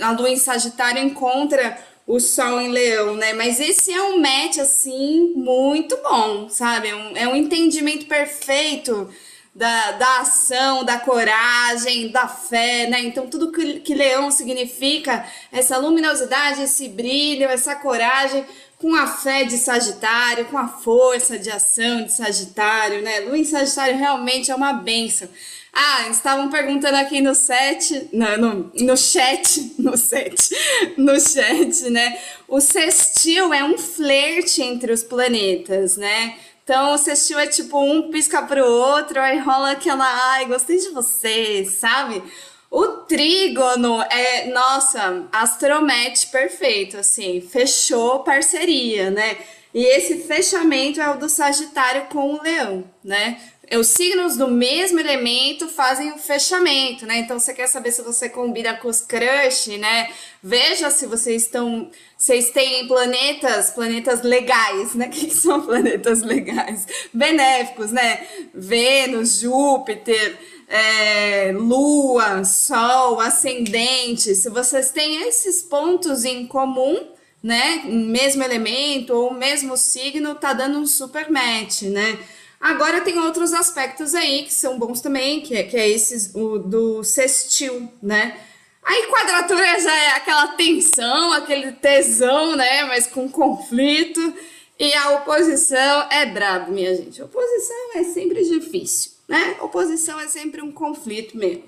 a 0.00 0.10
Lua 0.12 0.30
em 0.30 0.36
Sagitário 0.36 1.02
encontra 1.02 1.78
o 2.06 2.18
Sol 2.18 2.60
em 2.60 2.68
Leão, 2.68 3.14
né? 3.14 3.32
Mas 3.32 3.60
esse 3.60 3.92
é 3.92 4.02
um 4.02 4.20
match, 4.20 4.58
assim, 4.58 5.32
muito 5.36 5.96
bom, 6.02 6.48
sabe? 6.48 6.88
É 6.88 6.94
um, 6.94 7.16
é 7.16 7.28
um 7.28 7.36
entendimento 7.36 8.06
perfeito 8.06 9.08
da, 9.54 9.92
da 9.92 10.20
ação, 10.20 10.84
da 10.84 10.98
coragem, 10.98 12.10
da 12.10 12.28
fé, 12.28 12.88
né? 12.88 13.00
Então, 13.00 13.26
tudo 13.26 13.50
que, 13.50 13.80
que 13.80 13.94
leão 13.94 14.30
significa, 14.30 15.24
essa 15.50 15.76
luminosidade, 15.76 16.62
esse 16.62 16.88
brilho, 16.88 17.44
essa 17.44 17.74
coragem, 17.74 18.44
com 18.78 18.94
a 18.94 19.06
fé 19.06 19.44
de 19.44 19.58
Sagitário, 19.58 20.46
com 20.46 20.56
a 20.56 20.68
força 20.68 21.38
de 21.38 21.50
ação 21.50 22.04
de 22.04 22.12
Sagitário, 22.12 23.02
né? 23.02 23.20
Lua 23.20 23.36
em 23.36 23.44
Sagitário 23.44 23.98
realmente 23.98 24.50
é 24.50 24.54
uma 24.54 24.72
benção. 24.72 25.28
Ah, 25.72 26.08
estavam 26.08 26.48
perguntando 26.48 26.96
aqui 26.96 27.20
no 27.20 27.34
set, 27.34 28.08
no, 28.12 28.36
no, 28.38 28.72
no 28.74 28.96
chat, 28.96 29.74
no 29.78 29.96
set, 29.96 30.50
no 30.96 31.20
chat, 31.20 31.90
né? 31.90 32.18
O 32.48 32.60
sextil 32.60 33.52
é 33.52 33.62
um 33.62 33.78
flerte 33.78 34.62
entre 34.62 34.92
os 34.92 35.04
planetas, 35.04 35.96
né? 35.96 36.36
Então, 36.70 36.94
o 36.94 36.98
sextil 36.98 37.36
é 37.36 37.48
tipo 37.48 37.80
um 37.82 38.12
pisca 38.12 38.42
pro 38.42 38.64
outro, 38.64 39.20
aí 39.20 39.40
rola 39.40 39.72
aquela, 39.72 40.04
ai, 40.04 40.46
gostei 40.46 40.78
de 40.78 40.90
você, 40.90 41.64
sabe? 41.64 42.22
O 42.70 42.86
trígono 43.08 44.00
é, 44.02 44.46
nossa, 44.52 45.26
astromete 45.32 46.28
perfeito, 46.28 46.96
assim, 46.96 47.40
fechou 47.40 48.20
parceria, 48.20 49.10
né? 49.10 49.36
E 49.74 49.84
esse 49.84 50.18
fechamento 50.18 51.00
é 51.00 51.10
o 51.10 51.18
do 51.18 51.28
Sagitário 51.28 52.02
com 52.02 52.34
o 52.34 52.40
Leão, 52.40 52.84
né? 53.02 53.40
Os 53.76 53.86
signos 53.86 54.36
do 54.36 54.48
mesmo 54.48 54.98
elemento 54.98 55.68
fazem 55.68 56.10
o 56.12 56.18
fechamento, 56.18 57.06
né? 57.06 57.18
Então 57.18 57.38
você 57.38 57.54
quer 57.54 57.68
saber 57.68 57.92
se 57.92 58.02
você 58.02 58.28
combina 58.28 58.74
com 58.74 58.88
os 58.88 59.00
crush, 59.00 59.78
né? 59.78 60.10
Veja 60.42 60.90
se 60.90 61.06
vocês 61.06 61.42
estão, 61.42 61.88
vocês 62.18 62.50
têm 62.50 62.88
planetas, 62.88 63.70
planetas 63.70 64.22
legais, 64.22 64.94
né? 64.96 65.06
O 65.06 65.10
que 65.10 65.30
são 65.30 65.62
planetas 65.62 66.20
legais? 66.22 66.84
Benéficos, 67.14 67.92
né? 67.92 68.26
Vênus, 68.52 69.38
Júpiter, 69.38 70.36
é, 70.66 71.52
Lua, 71.54 72.42
Sol, 72.42 73.20
Ascendente. 73.20 74.34
Se 74.34 74.50
vocês 74.50 74.90
têm 74.90 75.28
esses 75.28 75.62
pontos 75.62 76.24
em 76.24 76.44
comum, 76.44 77.06
né? 77.40 77.82
Mesmo 77.84 78.42
elemento 78.42 79.14
ou 79.14 79.32
mesmo 79.32 79.76
signo, 79.76 80.34
tá 80.34 80.52
dando 80.52 80.76
um 80.76 80.86
super 80.86 81.30
match, 81.30 81.82
né? 81.82 82.18
Agora 82.60 83.00
tem 83.00 83.18
outros 83.18 83.54
aspectos 83.54 84.14
aí 84.14 84.42
que 84.42 84.52
são 84.52 84.78
bons 84.78 85.00
também, 85.00 85.40
que 85.40 85.56
é, 85.56 85.62
que 85.62 85.76
é 85.76 85.88
esses 85.88 86.34
o 86.34 86.58
do 86.58 87.02
sextil, 87.02 87.90
né? 88.02 88.38
Aí 88.82 89.06
quadratura 89.06 89.80
já 89.80 89.94
é 89.94 90.08
aquela 90.10 90.48
tensão, 90.48 91.32
aquele 91.32 91.72
tesão, 91.72 92.54
né? 92.56 92.84
Mas 92.84 93.06
com 93.06 93.30
conflito. 93.30 94.34
E 94.78 94.92
a 94.94 95.10
oposição 95.12 96.08
é 96.10 96.26
brabo, 96.26 96.72
minha 96.72 96.94
gente. 96.94 97.22
Oposição 97.22 97.90
é 97.94 98.04
sempre 98.04 98.42
difícil, 98.44 99.12
né? 99.28 99.56
Oposição 99.60 100.18
é 100.20 100.28
sempre 100.28 100.62
um 100.62 100.72
conflito 100.72 101.36
mesmo. 101.36 101.64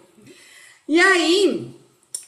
E 0.89 1.01
aí, 1.01 1.71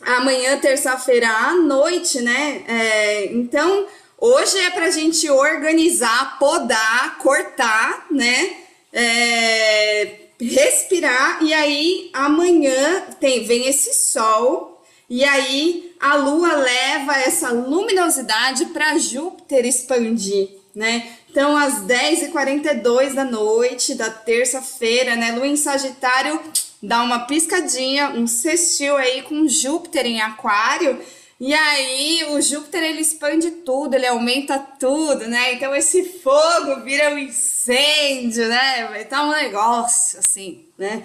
amanhã, 0.00 0.58
terça-feira 0.58 1.28
à 1.28 1.54
noite, 1.54 2.20
né? 2.20 2.64
É, 2.68 3.32
então, 3.32 3.86
Hoje 4.26 4.58
é 4.58 4.70
para 4.70 4.86
a 4.86 4.90
gente 4.90 5.28
organizar, 5.28 6.38
podar, 6.38 7.18
cortar, 7.18 8.06
né? 8.10 8.56
É, 8.90 10.14
respirar 10.40 11.42
e 11.42 11.52
aí 11.52 12.10
amanhã 12.14 13.02
tem 13.20 13.44
vem 13.44 13.66
esse 13.68 13.92
sol 13.92 14.82
e 15.10 15.22
aí 15.22 15.94
a 16.00 16.14
lua 16.16 16.54
leva 16.54 17.18
essa 17.18 17.50
luminosidade 17.50 18.64
para 18.66 18.96
Júpiter 18.96 19.66
expandir, 19.66 20.48
né? 20.74 21.06
Então, 21.30 21.54
às 21.54 21.82
10h42 21.82 23.12
da 23.12 23.24
noite 23.26 23.94
da 23.94 24.08
terça-feira, 24.08 25.16
né? 25.16 25.32
Lua 25.32 25.46
em 25.46 25.56
Sagitário 25.56 26.40
dá 26.82 27.02
uma 27.02 27.26
piscadinha, 27.26 28.08
um 28.08 28.26
sextil 28.26 28.96
aí 28.96 29.20
com 29.20 29.46
Júpiter 29.46 30.06
em 30.06 30.22
Aquário 30.22 30.98
e 31.40 31.52
aí 31.52 32.24
o 32.30 32.40
Júpiter 32.40 32.82
ele 32.82 33.00
expande 33.00 33.50
tudo, 33.50 33.94
ele 33.94 34.06
aumenta 34.06 34.58
tudo, 34.58 35.26
né? 35.26 35.54
Então 35.54 35.74
esse 35.74 36.20
fogo 36.20 36.82
vira 36.84 37.10
um 37.10 37.18
incêndio, 37.18 38.48
né? 38.48 39.02
Estar 39.02 39.24
um 39.24 39.30
negócio 39.30 40.18
assim, 40.18 40.66
né? 40.78 41.04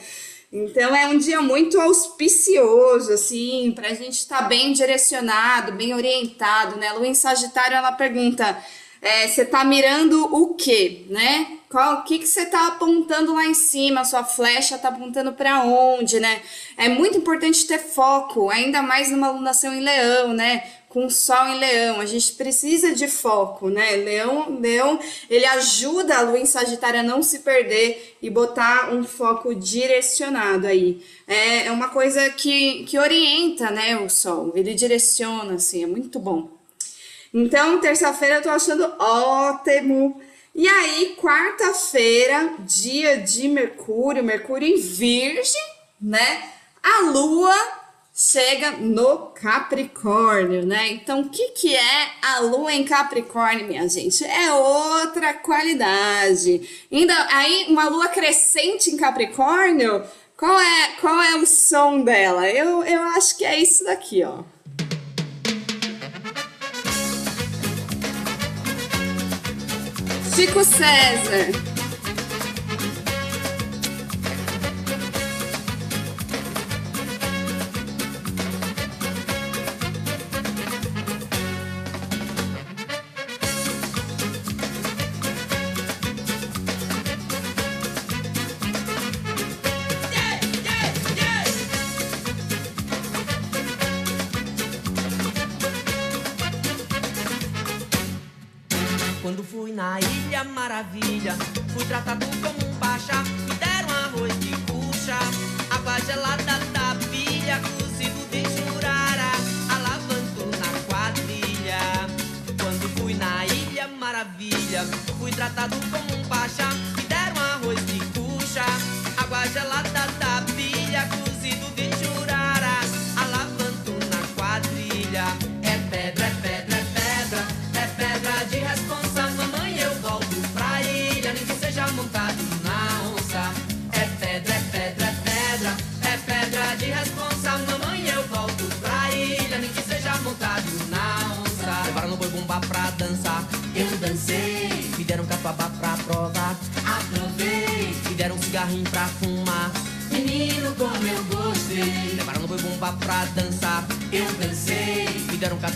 Então 0.52 0.96
é 0.96 1.08
um 1.08 1.18
dia 1.18 1.42
muito 1.42 1.80
auspicioso, 1.80 3.13
assim, 3.13 3.72
para 3.76 3.89
a 3.89 3.94
gente 3.94 4.13
estar 4.13 4.39
tá 4.39 4.48
bem 4.48 4.74
direcionado, 4.74 5.74
bem 5.74 5.94
orientado, 5.94 6.78
né? 6.78 6.92
Lua 6.94 7.08
em 7.08 7.13
Sagitário 7.13 7.78
ela 7.78 7.92
pergunta: 7.92 8.58
é, 9.02 9.28
você 9.28 9.44
está 9.44 9.63
mirando 9.63 10.26
o 10.34 10.56
quê, 10.56 11.06
né? 11.10 11.59
Qual, 11.70 12.00
o 12.00 12.04
que, 12.04 12.18
que 12.18 12.26
você 12.26 12.42
está 12.42 12.66
apontando 12.66 13.36
lá 13.36 13.46
em 13.46 13.54
cima? 13.54 14.04
Sua 14.04 14.24
flecha 14.24 14.76
está 14.76 14.90
apontando 14.90 15.34
para 15.34 15.64
onde, 15.64 16.20
né? 16.20 16.42
É 16.76 16.90
muito 16.90 17.20
importante 17.20 17.68
ter 17.68 17.78
foco, 17.78 18.50
ainda 18.50 18.82
mais 18.82 19.12
numa 19.12 19.28
alunação 19.28 19.72
em 19.72 19.80
leão, 19.80 20.34
né? 20.34 20.68
Com 20.90 21.08
sol 21.12 21.48
em 21.50 21.60
leão, 21.60 22.02
a 22.02 22.08
gente 22.08 22.34
precisa 22.34 22.96
de 22.96 23.08
foco, 23.08 23.70
né? 23.70 23.98
Leão, 23.98 24.58
leão, 24.60 25.00
ele 25.30 25.46
ajuda 25.46 26.18
a 26.18 26.22
lua 26.22 26.40
em 26.40 26.46
Sagitário 26.48 27.02
a 27.02 27.04
não 27.04 27.22
se 27.22 27.42
perder 27.42 28.18
e 28.20 28.32
botar 28.32 28.92
um 28.92 29.04
foco 29.04 29.54
direcionado 29.54 30.66
aí. 30.66 31.06
É, 31.28 31.68
é 31.68 31.72
uma 31.72 31.90
coisa 31.90 32.32
que, 32.32 32.84
que 32.86 32.98
orienta, 32.98 33.70
né, 33.70 33.96
o 33.96 34.10
sol, 34.10 34.52
ele 34.56 34.74
direciona, 34.74 35.54
assim, 35.54 35.84
é 35.84 35.88
muito 35.88 36.18
bom. 36.18 36.50
Então, 37.32 37.80
terça-feira 37.80 38.38
eu 38.38 38.42
tô 38.42 38.50
achando 38.50 38.92
ótimo. 38.98 40.20
E 40.62 40.67
aí, 40.67 41.15
quarta-feira, 41.17 42.56
dia 42.60 43.15
de 43.22 43.48
Mercúrio, 43.48 44.22
Mercúrio 44.22 44.67
em 44.67 44.78
Virgem, 44.78 45.63
né? 46.02 46.50
A 46.84 47.04
Lua 47.04 47.56
chega 48.13 48.72
no 48.72 49.28
Capricórnio, 49.28 50.65
né? 50.65 50.89
Então, 50.89 51.22
o 51.22 51.30
que, 51.30 51.52
que 51.52 51.74
é 51.74 52.10
a 52.22 52.39
Lua 52.39 52.74
em 52.74 52.84
Capricórnio, 52.84 53.67
minha 53.69 53.88
gente? 53.88 54.26
É 54.26 54.52
outra 54.52 55.34
qualidade. 55.36 56.86
Ainda 56.91 57.13
aí, 57.34 57.67
uma 57.69 57.88
Lua 57.88 58.10
crescente 58.10 58.91
em 58.91 58.98
Capricórnio, 58.98 60.04
qual 60.36 60.60
é, 60.60 60.88
qual 61.00 61.22
é 61.22 61.36
o 61.38 61.48
som 61.48 62.02
dela? 62.02 62.50
Eu, 62.50 62.84
eu 62.84 63.02
acho 63.15 63.38
que 63.38 63.45
é 63.45 63.58
isso 63.58 63.86
daqui, 63.86 64.26
ó. 64.26 64.43
Chico 70.39 70.63
César. 70.63 71.79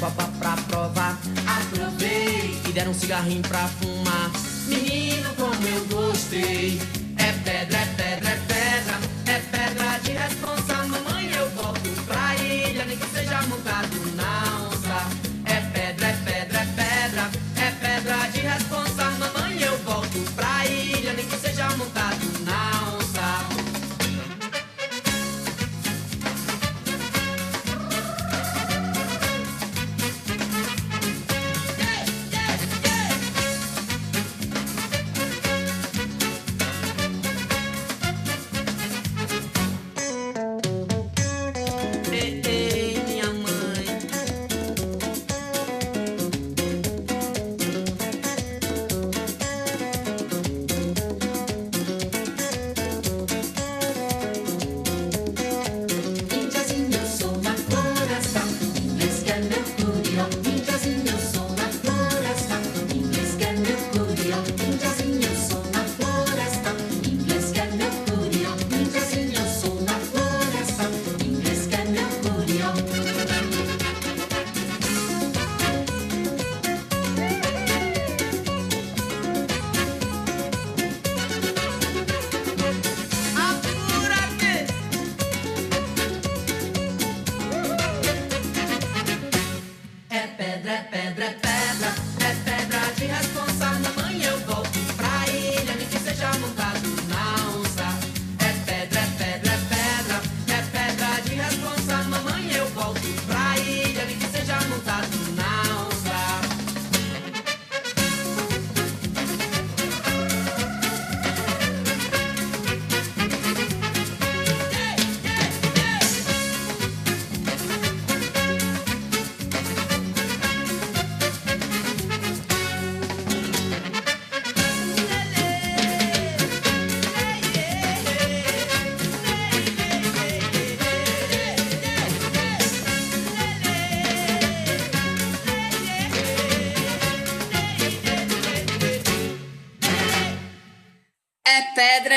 Catuaba 0.04 0.30
pra 0.38 0.56
provar, 0.68 1.18
aprovei. 1.48 2.60
Me 2.66 2.74
deram 2.74 2.92
um 2.92 2.94
cigarrinho 2.94 3.42
pra 3.42 3.70
fumar. 3.70 4.32
Menino, 4.68 5.30
como 5.36 5.66
eu 5.66 5.86
gostei. 5.86 6.78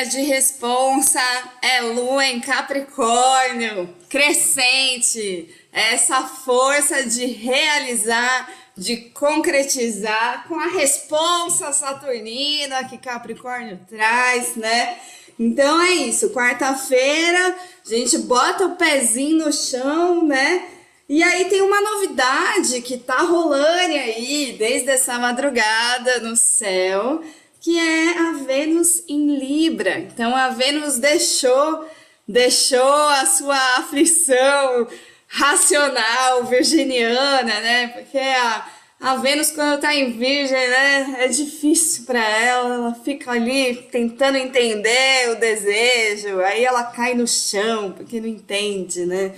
De 0.05 0.21
responsa, 0.23 1.21
é 1.63 1.81
lua 1.81 2.27
em 2.27 2.41
Capricórnio, 2.41 3.95
crescente, 4.09 5.49
essa 5.73 6.23
força 6.23 7.05
de 7.05 7.27
realizar, 7.27 8.51
de 8.77 8.97
concretizar 9.11 10.47
com 10.49 10.59
a 10.59 10.69
responsa 10.69 11.73
saturnina 11.73 12.85
que 12.85 12.99
Capricórnio 12.99 13.81
traz, 13.89 14.57
né? 14.57 14.99
Então 15.39 15.81
é 15.83 15.93
isso, 15.93 16.31
quarta-feira 16.31 17.57
a 17.85 17.89
gente 17.89 18.19
bota 18.19 18.67
o 18.67 18.77
pezinho 18.77 19.45
no 19.45 19.53
chão, 19.53 20.27
né? 20.27 20.67
E 21.09 21.23
aí 21.23 21.45
tem 21.45 21.63
uma 21.63 21.81
novidade 21.81 22.81
que 22.81 22.99
tá 22.99 23.19
rolando 23.19 23.95
aí 23.95 24.57
desde 24.59 24.91
essa 24.91 25.19
madrugada 25.19 26.19
no 26.19 26.35
céu, 26.35 27.23
que 27.67 27.77
é 27.77 28.19
a 28.21 28.33
Vênus 28.47 29.03
em 29.09 29.37
Libra. 29.41 29.99
Então 29.99 30.37
a 30.37 30.51
Vênus 30.51 30.99
deixou 30.99 31.85
deixou 32.29 33.09
a 33.09 33.27
sua 33.27 33.59
aflição 33.79 34.87
racional 35.27 36.45
virginiana, 36.45 37.61
né? 37.61 37.89
Porque 37.89 38.19
a, 38.19 38.69
a 39.01 39.17
Vênus 39.17 39.51
quando 39.51 39.81
tá 39.81 39.93
em 39.93 40.13
Virgem, 40.13 40.69
né, 40.69 41.17
é 41.19 41.27
difícil 41.27 42.05
para 42.05 42.21
ela, 42.21 42.75
ela 42.75 42.95
fica 42.95 43.33
ali 43.33 43.75
tentando 43.91 44.39
entender 44.39 45.31
o 45.31 45.35
desejo, 45.35 46.39
aí 46.43 46.65
ela 46.65 46.85
cai 46.85 47.15
no 47.15 47.27
chão 47.27 47.91
porque 47.91 48.21
não 48.21 48.29
entende, 48.29 49.05
né? 49.07 49.35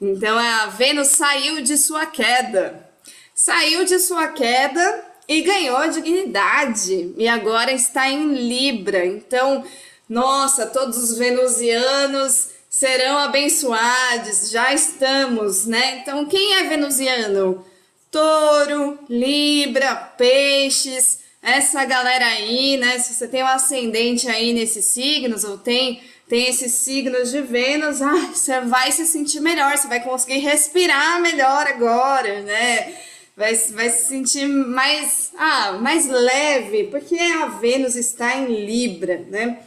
Então 0.00 0.38
a 0.38 0.68
Vênus 0.68 1.08
saiu 1.08 1.60
de 1.60 1.76
sua 1.76 2.06
queda. 2.06 2.88
Saiu 3.34 3.84
de 3.84 3.98
sua 3.98 4.28
queda 4.28 5.15
e 5.28 5.40
ganhou 5.42 5.88
dignidade. 5.88 7.14
E 7.16 7.26
agora 7.26 7.72
está 7.72 8.08
em 8.08 8.34
Libra. 8.34 9.04
Então, 9.04 9.64
nossa, 10.08 10.66
todos 10.66 10.96
os 10.98 11.18
venusianos 11.18 12.50
serão 12.68 13.18
abençoados. 13.18 14.50
Já 14.50 14.72
estamos, 14.72 15.66
né? 15.66 15.98
Então, 15.98 16.26
quem 16.26 16.54
é 16.54 16.64
venusiano? 16.64 17.64
Touro, 18.10 18.98
Libra, 19.10 19.94
Peixes, 19.94 21.20
essa 21.42 21.84
galera 21.84 22.26
aí, 22.26 22.76
né? 22.76 22.98
Se 22.98 23.14
você 23.14 23.28
tem 23.28 23.42
um 23.42 23.46
ascendente 23.46 24.28
aí 24.28 24.52
nesses 24.52 24.84
signos 24.84 25.44
ou 25.44 25.58
tem 25.58 26.00
tem 26.28 26.48
esses 26.48 26.72
signos 26.72 27.30
de 27.30 27.40
Vênus, 27.40 28.02
ah, 28.02 28.30
você 28.34 28.60
vai 28.62 28.90
se 28.90 29.06
sentir 29.06 29.40
melhor, 29.40 29.76
você 29.76 29.86
vai 29.86 30.00
conseguir 30.00 30.38
respirar 30.38 31.20
melhor 31.20 31.66
agora, 31.66 32.42
né? 32.42 32.94
Vai, 33.36 33.54
vai 33.54 33.90
se 33.90 34.06
sentir 34.06 34.46
mais, 34.46 35.30
ah, 35.36 35.72
mais 35.72 36.06
leve, 36.06 36.84
porque 36.84 37.18
a 37.18 37.46
Vênus 37.46 37.94
está 37.94 38.34
em 38.34 38.64
Libra, 38.64 39.26
né? 39.28 39.58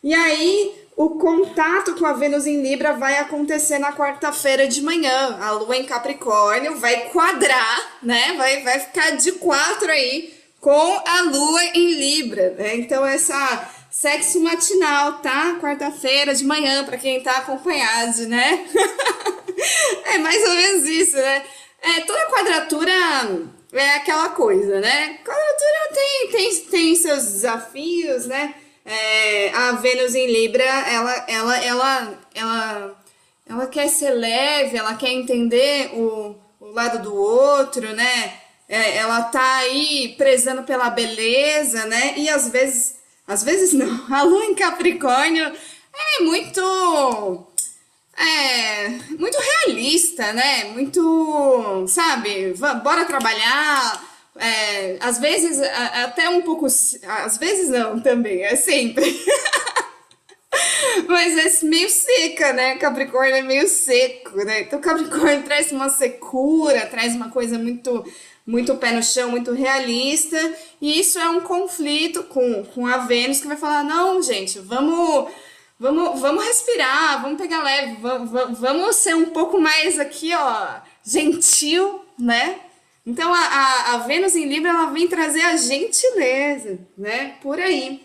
E 0.00 0.14
aí, 0.14 0.72
o 0.96 1.10
contato 1.10 1.96
com 1.96 2.06
a 2.06 2.12
Vênus 2.12 2.46
em 2.46 2.62
Libra 2.62 2.92
vai 2.92 3.18
acontecer 3.18 3.80
na 3.80 3.92
quarta-feira 3.92 4.68
de 4.68 4.80
manhã. 4.80 5.38
A 5.40 5.50
Lua 5.50 5.76
em 5.76 5.84
Capricórnio 5.84 6.76
vai 6.76 7.08
quadrar, 7.10 7.98
né? 8.00 8.34
Vai, 8.36 8.62
vai 8.62 8.78
ficar 8.78 9.10
de 9.16 9.32
quatro 9.32 9.90
aí 9.90 10.32
com 10.60 11.02
a 11.04 11.22
Lua 11.22 11.64
em 11.74 11.94
Libra, 11.94 12.50
né? 12.50 12.76
Então, 12.76 13.04
essa 13.04 13.68
sexo 13.90 14.40
matinal, 14.40 15.14
tá? 15.14 15.58
Quarta-feira 15.60 16.32
de 16.32 16.44
manhã, 16.44 16.84
para 16.84 16.96
quem 16.96 17.20
tá 17.20 17.38
acompanhado, 17.38 18.28
né? 18.28 18.66
é 20.06 20.18
mais 20.18 20.42
ou 20.44 20.54
menos 20.54 20.84
isso, 20.84 21.16
né? 21.16 21.42
É, 21.86 22.00
toda 22.00 22.26
quadratura 22.26 22.90
é 23.72 23.94
aquela 23.94 24.30
coisa, 24.30 24.80
né? 24.80 25.18
Quadratura 25.24 25.94
tem, 25.94 26.28
tem, 26.32 26.64
tem 26.64 26.96
seus 26.96 27.22
desafios, 27.22 28.26
né? 28.26 28.56
É, 28.84 29.52
a 29.54 29.72
Vênus 29.72 30.16
em 30.16 30.26
Libra, 30.26 30.64
ela, 30.64 31.24
ela, 31.28 31.64
ela, 31.64 32.18
ela, 32.34 33.04
ela 33.48 33.66
quer 33.68 33.88
ser 33.88 34.10
leve, 34.10 34.76
ela 34.76 34.96
quer 34.96 35.10
entender 35.10 35.92
o, 35.94 36.34
o 36.58 36.72
lado 36.72 37.04
do 37.04 37.14
outro, 37.14 37.92
né? 37.94 38.34
É, 38.68 38.96
ela 38.96 39.22
tá 39.22 39.58
aí 39.58 40.16
prezando 40.18 40.64
pela 40.64 40.90
beleza, 40.90 41.86
né? 41.86 42.14
E 42.16 42.28
às 42.28 42.48
vezes, 42.48 42.96
às 43.28 43.44
vezes 43.44 43.72
não, 43.72 44.06
a 44.12 44.24
Lua 44.24 44.44
em 44.46 44.56
Capricórnio 44.56 45.52
é 46.18 46.22
muito 46.24 47.45
é 48.18 48.88
muito 49.18 49.38
realista, 49.38 50.32
né? 50.32 50.64
Muito, 50.64 51.86
sabe? 51.88 52.54
Bora 52.82 53.04
trabalhar. 53.04 54.04
É, 54.38 54.98
às 55.00 55.18
vezes, 55.18 55.60
até 56.04 56.28
um 56.28 56.42
pouco. 56.42 56.66
Às 56.66 57.38
vezes 57.38 57.68
não, 57.68 58.00
também, 58.00 58.42
é 58.42 58.56
sempre. 58.56 59.04
Mas 61.08 61.62
é 61.62 61.66
meio 61.66 61.90
seca, 61.90 62.52
né? 62.52 62.76
Capricórnio 62.76 63.36
é 63.36 63.42
meio 63.42 63.68
seco, 63.68 64.36
né? 64.44 64.62
Então 64.62 64.80
Capricórnio 64.80 65.42
traz 65.44 65.70
uma 65.72 65.88
secura, 65.88 66.86
traz 66.86 67.14
uma 67.14 67.30
coisa 67.30 67.58
muito 67.58 68.04
muito 68.46 68.76
pé 68.76 68.92
no 68.92 69.02
chão, 69.02 69.28
muito 69.28 69.50
realista, 69.50 70.38
e 70.80 71.00
isso 71.00 71.18
é 71.18 71.28
um 71.28 71.40
conflito 71.40 72.22
com, 72.24 72.62
com 72.62 72.86
a 72.86 72.98
Vênus 72.98 73.40
que 73.40 73.48
vai 73.48 73.56
falar: 73.56 73.82
"Não, 73.82 74.22
gente, 74.22 74.60
vamos 74.60 75.28
vamos 75.78 76.20
vamos 76.20 76.44
respirar, 76.44 77.22
vamos 77.22 77.40
pegar 77.40 77.62
leve, 77.62 77.96
vamos, 78.00 78.96
ser 78.96 79.14
um 79.14 79.26
pouco 79.26 79.60
mais 79.60 79.98
aqui, 79.98 80.34
ó, 80.34 80.80
gentil, 81.04 82.04
né? 82.18 82.60
Então 83.06 83.32
a, 83.32 83.38
a, 83.38 83.94
a 83.94 83.98
Vênus 83.98 84.34
em 84.34 84.46
Libra 84.46 84.70
ela 84.70 84.86
vem 84.86 85.06
trazer 85.06 85.42
a 85.42 85.56
gentileza, 85.56 86.78
né? 86.98 87.36
Por 87.40 87.60
aí. 87.60 88.04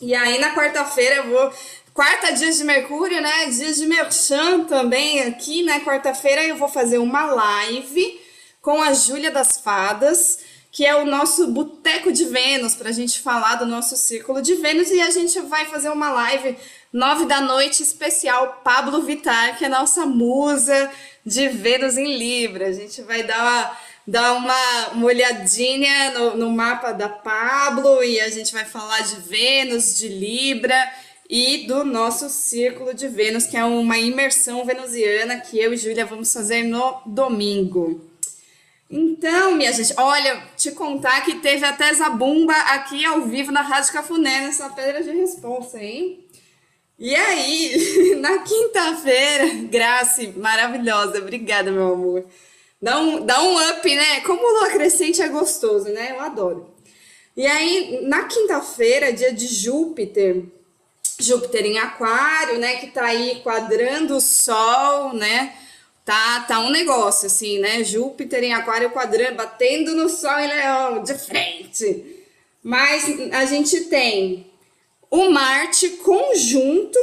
E 0.00 0.14
aí 0.14 0.38
na 0.38 0.54
quarta-feira 0.54 1.16
eu 1.16 1.30
vou. 1.30 1.52
Quarta 1.94 2.30
dias 2.30 2.58
de 2.58 2.64
Mercúrio, 2.64 3.22
né? 3.22 3.46
Dias 3.46 3.76
de 3.76 3.86
Merchan 3.86 4.64
também 4.64 5.22
aqui, 5.22 5.62
né? 5.62 5.80
Quarta-feira 5.80 6.44
eu 6.44 6.56
vou 6.56 6.68
fazer 6.68 6.98
uma 6.98 7.24
live 7.24 8.20
com 8.60 8.82
a 8.82 8.92
Júlia 8.92 9.30
das 9.30 9.58
Fadas, 9.58 10.40
que 10.76 10.84
é 10.84 10.94
o 10.94 11.06
nosso 11.06 11.46
boteco 11.46 12.12
de 12.12 12.26
Vênus, 12.26 12.74
para 12.74 12.90
a 12.90 12.92
gente 12.92 13.20
falar 13.20 13.54
do 13.54 13.64
nosso 13.64 13.96
círculo 13.96 14.42
de 14.42 14.56
Vênus. 14.56 14.90
E 14.90 15.00
a 15.00 15.08
gente 15.08 15.40
vai 15.40 15.64
fazer 15.64 15.88
uma 15.88 16.10
live 16.10 16.54
nove 16.92 17.24
da 17.24 17.40
noite 17.40 17.82
especial 17.82 18.60
Pablo 18.62 19.00
Vittar, 19.00 19.56
que 19.56 19.64
é 19.64 19.68
a 19.68 19.70
nossa 19.70 20.04
musa 20.04 20.90
de 21.24 21.48
Vênus 21.48 21.96
em 21.96 22.18
Libra. 22.18 22.66
A 22.66 22.72
gente 22.72 23.00
vai 23.00 23.22
dar 23.22 23.40
uma 23.40 23.76
dar 24.06 24.34
uma, 24.34 24.88
uma 24.88 25.06
olhadinha 25.06 26.10
no, 26.10 26.36
no 26.36 26.50
mapa 26.50 26.92
da 26.92 27.08
Pablo 27.08 28.04
e 28.04 28.20
a 28.20 28.28
gente 28.28 28.52
vai 28.52 28.66
falar 28.66 29.00
de 29.00 29.16
Vênus, 29.16 29.96
de 29.96 30.08
Libra 30.08 30.76
e 31.28 31.66
do 31.66 31.86
nosso 31.86 32.28
círculo 32.28 32.92
de 32.92 33.08
Vênus, 33.08 33.46
que 33.46 33.56
é 33.56 33.64
uma 33.64 33.96
imersão 33.96 34.62
venusiana 34.62 35.40
que 35.40 35.58
eu 35.58 35.72
e 35.72 35.76
Júlia 35.78 36.04
vamos 36.04 36.30
fazer 36.30 36.64
no 36.64 37.00
domingo. 37.06 38.05
Então, 38.88 39.52
minha 39.56 39.72
gente, 39.72 39.92
olha, 39.98 40.42
te 40.56 40.70
contar 40.70 41.24
que 41.24 41.36
teve 41.36 41.64
até 41.64 41.92
Zabumba 41.92 42.52
aqui 42.52 43.04
ao 43.04 43.22
vivo 43.22 43.50
na 43.50 43.62
Rádio 43.62 43.92
Cafuné, 43.92 44.42
nessa 44.42 44.70
pedra 44.70 45.02
de 45.02 45.10
responsa, 45.10 45.82
hein? 45.82 46.24
E 46.98 47.14
aí, 47.14 48.14
na 48.20 48.38
quinta-feira, 48.38 49.48
Grace, 49.68 50.28
maravilhosa, 50.36 51.18
obrigada, 51.18 51.70
meu 51.72 51.92
amor. 51.92 52.24
Dá 52.80 52.98
um, 53.00 53.26
dá 53.26 53.42
um 53.42 53.70
up, 53.70 53.94
né? 53.94 54.20
Como 54.20 54.40
o 54.40 54.60
lua 54.60 54.70
crescente 54.70 55.20
é 55.20 55.28
gostoso, 55.28 55.88
né? 55.88 56.12
Eu 56.12 56.20
adoro. 56.20 56.72
E 57.36 57.44
aí, 57.44 58.00
na 58.02 58.24
quinta-feira, 58.24 59.12
dia 59.12 59.32
de 59.32 59.46
Júpiter, 59.46 60.44
Júpiter 61.18 61.66
em 61.66 61.78
Aquário, 61.78 62.58
né? 62.58 62.76
Que 62.76 62.86
tá 62.86 63.06
aí 63.06 63.40
quadrando 63.42 64.16
o 64.16 64.20
Sol, 64.20 65.12
né? 65.12 65.54
Tá, 66.06 66.38
tá 66.46 66.60
um 66.60 66.70
negócio 66.70 67.26
assim, 67.26 67.58
né? 67.58 67.82
Júpiter 67.82 68.44
em 68.44 68.54
Aquário 68.54 68.90
quadrando, 68.90 69.34
batendo 69.34 69.92
no 69.92 70.08
Sol 70.08 70.38
em 70.38 70.46
Leão, 70.46 71.02
de 71.02 71.14
frente. 71.14 72.24
Mas 72.62 73.04
a 73.32 73.44
gente 73.44 73.86
tem 73.86 74.46
o 75.10 75.30
Marte 75.30 75.88
conjunto 76.04 76.96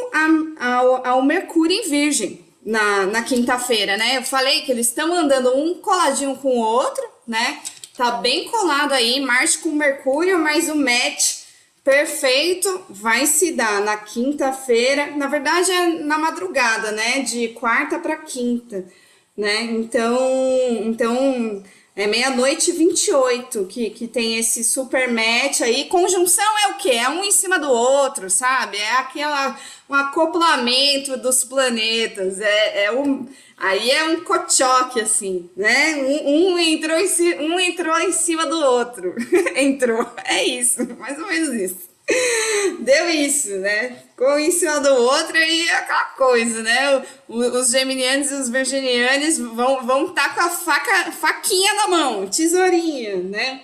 ao, 0.58 1.06
ao 1.06 1.22
Mercúrio 1.22 1.78
em 1.78 1.90
Virgem 1.90 2.46
na, 2.66 3.06
na 3.08 3.24
quinta-feira, 3.24 3.98
né? 3.98 4.20
Eu 4.20 4.24
falei 4.24 4.62
que 4.62 4.72
eles 4.72 4.88
estão 4.88 5.14
andando 5.14 5.54
um 5.54 5.76
coladinho 5.82 6.38
com 6.38 6.58
o 6.58 6.62
outro, 6.62 7.04
né? 7.28 7.60
Tá 7.98 8.12
bem 8.12 8.46
colado 8.46 8.94
aí, 8.94 9.20
Marte 9.20 9.58
com 9.58 9.72
Mercúrio, 9.72 10.40
mas 10.40 10.70
o 10.70 10.76
match 10.78 11.43
perfeito 11.84 12.86
vai 12.90 13.26
se 13.28 13.52
dar 13.52 13.82
na 13.82 13.98
quinta-feira. 13.98 15.12
Na 15.18 15.28
verdade, 15.28 15.72
é 15.72 15.90
na 16.00 16.18
madrugada, 16.18 16.92
né? 16.92 17.20
De 17.22 17.50
quarta 17.50 18.00
para 18.00 18.18
quinta, 18.18 18.86
né? 19.38 19.64
Então, 19.64 20.18
então 20.84 21.64
é 21.96 22.08
meia-noite 22.08 22.72
e 22.72 22.74
28 22.74 23.66
que, 23.66 23.90
que 23.92 24.08
tem 24.08 24.38
esse 24.38 24.64
super 24.64 25.12
match 25.12 25.62
aí. 25.62 25.86
Conjunção 25.86 26.58
é 26.66 26.68
o 26.70 26.78
quê? 26.78 26.92
É 26.92 27.10
um 27.10 27.24
em 27.24 27.32
cima 27.32 27.60
do 27.60 27.70
outro, 27.70 28.30
sabe? 28.30 28.78
É 28.78 28.94
aquela, 28.94 29.60
um 29.90 29.94
acoplamento 29.94 31.18
dos 31.18 31.44
planetas. 31.44 32.40
É, 32.40 32.86
é 32.86 32.92
um, 32.92 33.28
aí 33.64 33.90
é 33.92 34.04
um 34.06 34.22
cochoque, 34.22 35.00
assim, 35.02 35.50
né? 35.56 35.96
Um, 35.96 36.54
um 36.54 36.60
entrou 36.60 36.98
em 36.98 37.08
ci- 37.08 37.36
um 37.40 37.60
entrou 37.60 37.98
em 38.00 38.12
cima 38.12 38.46
do 38.46 38.58
outro. 38.60 39.16
entrou. 39.56 40.06
É 40.26 40.44
isso, 40.44 40.86
mais 41.00 41.18
ou 41.20 41.28
menos 41.28 41.54
isso. 41.54 41.94
Deu 42.80 43.10
isso, 43.10 43.50
né? 43.60 43.96
Ficou 44.10 44.38
em 44.38 44.52
cima 44.52 44.80
do 44.82 44.94
outro 44.94 45.38
e 45.38 45.70
aquela 45.70 46.04
coisa, 46.18 46.62
né? 46.62 46.98
O- 47.30 47.34
o- 47.40 47.60
os 47.60 47.70
geminianos 47.72 48.30
e 48.32 48.34
os 48.36 48.50
virginianos 48.50 49.38
vão 49.38 49.86
vão 49.86 50.08
estar 50.08 50.36
com 50.36 50.42
a 50.42 50.50
faca, 50.50 51.12
faquinha 51.12 51.74
na 51.76 51.88
mão, 51.88 52.28
tesourinha, 52.28 53.18
né? 53.18 53.62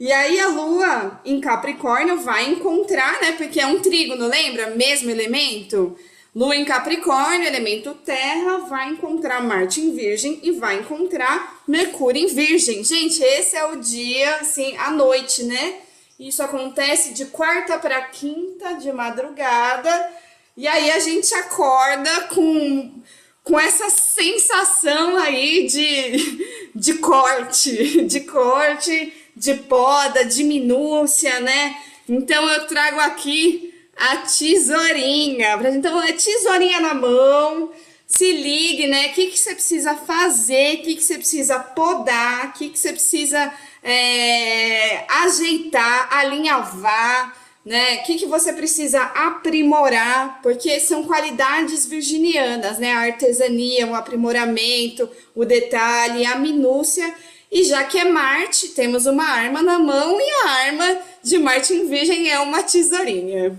E 0.00 0.12
aí 0.12 0.38
a 0.40 0.48
Lua 0.48 1.20
em 1.24 1.40
Capricórnio 1.40 2.18
vai 2.18 2.48
encontrar, 2.48 3.20
né? 3.20 3.32
Porque 3.32 3.60
é 3.60 3.66
um 3.66 3.80
trígono, 3.80 4.28
lembra? 4.28 4.70
Mesmo 4.70 5.10
elemento. 5.10 5.96
Lua 6.38 6.54
em 6.54 6.64
Capricórnio, 6.64 7.48
elemento 7.48 7.94
terra, 7.94 8.58
vai 8.58 8.90
encontrar 8.90 9.42
Marte 9.42 9.80
em 9.80 9.92
Virgem 9.92 10.38
e 10.40 10.52
vai 10.52 10.78
encontrar 10.78 11.64
Mercúrio 11.66 12.22
em 12.22 12.28
Virgem. 12.28 12.84
Gente, 12.84 13.20
esse 13.20 13.56
é 13.56 13.64
o 13.64 13.80
dia, 13.80 14.36
assim, 14.36 14.76
à 14.76 14.88
noite, 14.88 15.42
né? 15.42 15.80
Isso 16.16 16.40
acontece 16.40 17.12
de 17.12 17.24
quarta 17.24 17.76
para 17.76 18.00
quinta 18.02 18.74
de 18.74 18.92
madrugada. 18.92 20.12
E 20.56 20.68
aí 20.68 20.92
a 20.92 21.00
gente 21.00 21.34
acorda 21.34 22.28
com, 22.32 23.02
com 23.42 23.58
essa 23.58 23.90
sensação 23.90 25.16
aí 25.16 25.66
de, 25.66 26.70
de 26.72 26.94
corte, 26.98 28.04
de 28.04 28.20
corte, 28.20 29.12
de 29.34 29.54
poda, 29.54 30.24
de 30.24 30.44
minúcia, 30.44 31.40
né? 31.40 31.76
Então 32.08 32.48
eu 32.48 32.68
trago 32.68 33.00
aqui 33.00 33.67
a 33.98 34.16
tesourinha. 34.18 35.58
pra- 35.58 35.70
Então 35.70 36.02
é 36.02 36.12
tesourinha 36.12 36.80
na 36.80 36.94
mão. 36.94 37.70
Se 38.06 38.32
ligue, 38.32 38.86
né? 38.86 39.08
O 39.08 39.12
que, 39.12 39.26
que 39.26 39.38
você 39.38 39.54
precisa 39.54 39.94
fazer, 39.94 40.76
o 40.78 40.82
que, 40.82 40.94
que 40.96 41.02
você 41.02 41.16
precisa 41.18 41.58
podar, 41.58 42.46
o 42.46 42.52
que, 42.52 42.70
que 42.70 42.78
você 42.78 42.90
precisa 42.92 43.52
é, 43.82 45.04
ajeitar, 45.08 46.08
alinhavar, 46.10 47.36
né? 47.64 47.96
O 47.96 48.02
que, 48.04 48.14
que 48.16 48.24
você 48.26 48.52
precisa 48.54 49.02
aprimorar, 49.02 50.40
porque 50.42 50.80
são 50.80 51.04
qualidades 51.04 51.84
virginianas, 51.84 52.78
né? 52.78 52.92
A 52.94 53.00
artesania, 53.00 53.86
o 53.86 53.94
aprimoramento, 53.94 55.08
o 55.34 55.44
detalhe, 55.44 56.24
a 56.24 56.36
minúcia. 56.36 57.12
E 57.52 57.64
já 57.64 57.84
que 57.84 57.98
é 57.98 58.04
Marte, 58.04 58.68
temos 58.68 59.04
uma 59.06 59.24
arma 59.24 59.62
na 59.62 59.78
mão 59.78 60.18
e 60.20 60.30
a 60.46 60.50
arma 60.66 60.98
de 61.22 61.38
Marte 61.38 61.72
em 61.74 61.86
Virgem 61.86 62.30
é 62.30 62.38
uma 62.40 62.62
tesourinha. 62.62 63.58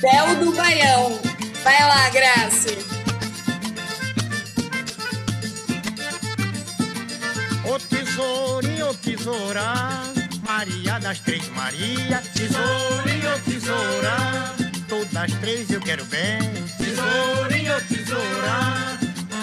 Bel 0.00 0.36
do 0.36 0.52
Baião. 0.52 1.18
Vai 1.64 1.80
lá, 1.80 2.08
Grace. 2.10 2.78
Ô 7.64 7.78
tesourinho, 7.80 8.94
tesoura, 8.94 9.74
Maria 10.46 10.98
das 11.00 11.18
Três 11.20 11.48
Maria, 11.50 12.22
tesourinho, 12.32 13.40
tesoura, 13.44 14.16
todas 14.88 15.32
três 15.40 15.70
eu 15.70 15.80
quero 15.80 16.04
bem, 16.06 16.38
tesourinho, 16.78 17.78
tesoura, 17.82 18.98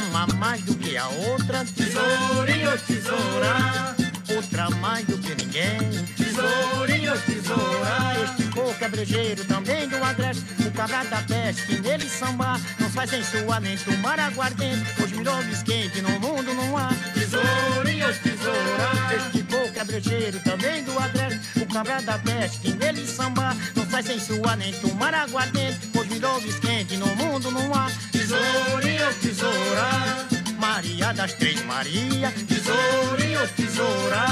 uma 0.10 0.26
mais 0.38 0.62
do 0.64 0.74
que 0.76 0.98
a 0.98 1.08
outra, 1.08 1.64
tesourinho, 1.66 2.76
tesoura, 2.80 3.96
outra 4.36 4.70
mais 4.82 5.06
do 5.06 5.18
que 5.20 5.36
ninguém, 5.36 5.78
tesourinho, 6.18 7.14
tesoura, 7.22 8.16
este 8.24 8.45
coco 8.56 8.84
é 8.84 8.88
brejeiro 8.88 9.44
também 9.44 9.88
do 9.90 10.02
agreste, 10.02 10.44
o 10.66 10.72
cabra 10.72 11.04
da 11.04 11.22
peste 11.24 11.80
nele 11.82 12.10
sambar 12.10 12.60
não 12.80 12.90
faz 12.90 13.12
nem 13.12 13.78
tomar 13.78 14.18
aguardente. 14.18 15.04
Os 15.04 15.12
milhões 15.12 15.62
quentes 15.64 16.02
no 16.02 16.10
mundo 16.22 16.54
não 16.54 16.78
há. 16.78 16.90
Tesourinho, 17.14 18.08
tesoura. 18.24 19.16
Este 19.16 19.44
coco 19.44 19.78
é 19.80 19.84
brejeiro 19.84 20.40
também 20.40 20.84
do 20.86 20.98
agreste. 20.98 21.60
O 21.62 21.66
cabra 21.68 22.02
da 22.02 22.18
peste 22.18 22.72
nele 22.72 23.06
sambar 23.06 23.56
não 23.76 23.86
faz 23.88 24.06
nem 24.06 24.72
tomar 24.80 25.14
aguardente. 25.14 25.92
Os 25.94 26.08
milhões 26.08 26.60
quentes 26.60 26.98
no 26.98 27.08
mundo 27.16 27.52
não 27.52 27.74
há. 27.74 27.92
Tesourinho, 28.12 29.14
tesoura. 29.22 30.26
Maria 30.58 31.14
das 31.14 31.34
Três 31.34 31.62
Maria, 31.66 32.32
tesourinho, 32.48 33.48
tesoura. 33.50 34.26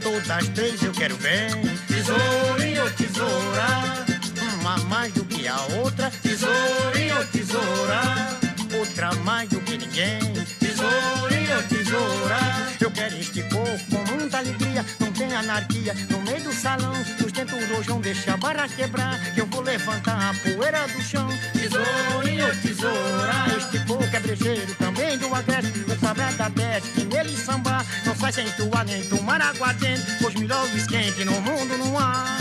Todas 0.00 0.48
três 0.48 0.82
eu 0.82 0.92
quero 0.92 1.16
bem, 1.18 1.50
tesourinho, 2.00 2.90
tesoura. 2.92 3.66
Uma 4.60 4.76
mais 4.88 5.12
do 5.12 5.24
que 5.24 5.46
a 5.46 5.56
outra, 5.82 6.10
tesourinho, 6.22 7.24
tesoura. 7.26 8.00
Outra 8.78 9.14
mais 9.16 9.48
do 9.50 9.60
que 9.60 9.76
ninguém, 9.76 10.20
tesourinho, 10.58 11.62
tesoura. 11.68 12.38
Eu 12.80 12.90
quero 12.90 13.16
este 13.18 13.42
corpo 13.44 13.84
com 13.90 14.14
muita 14.14 14.38
alegria, 14.38 14.84
anarquia 15.40 15.94
no 16.08 16.20
meio 16.22 16.42
do 16.44 16.52
salão. 16.52 16.94
Sustento 17.18 17.56
o 17.56 17.74
rojão, 17.74 18.00
deixa 18.00 18.34
a 18.34 18.36
barra 18.36 18.68
quebrar, 18.68 19.18
que 19.34 19.40
eu 19.40 19.46
vou 19.46 19.62
levantar 19.62 20.30
a 20.30 20.34
poeira 20.34 20.86
do 20.88 21.02
chão. 21.02 21.28
Tesourinho, 21.52 22.60
tesoura, 22.62 23.34
este 23.56 23.84
coco 23.86 24.04
é 24.04 24.20
brejeiro 24.20 24.74
também 24.74 25.18
do 25.18 25.34
agreste. 25.34 25.80
O 25.80 25.96
cabra 26.00 26.32
da 26.32 26.50
peste 26.50 26.90
que 26.90 27.04
nele 27.04 27.36
sambar 27.36 27.84
não 28.04 28.14
faz 28.14 28.34
sem 28.34 28.50
tuar 28.52 28.84
nem 28.84 29.02
tomar 29.04 29.40
aguardente. 29.40 30.24
Os 30.24 30.34
milhões 30.34 30.86
quentes 30.86 31.24
no 31.24 31.40
mundo 31.40 31.76
não 31.78 31.98
há. 31.98 32.36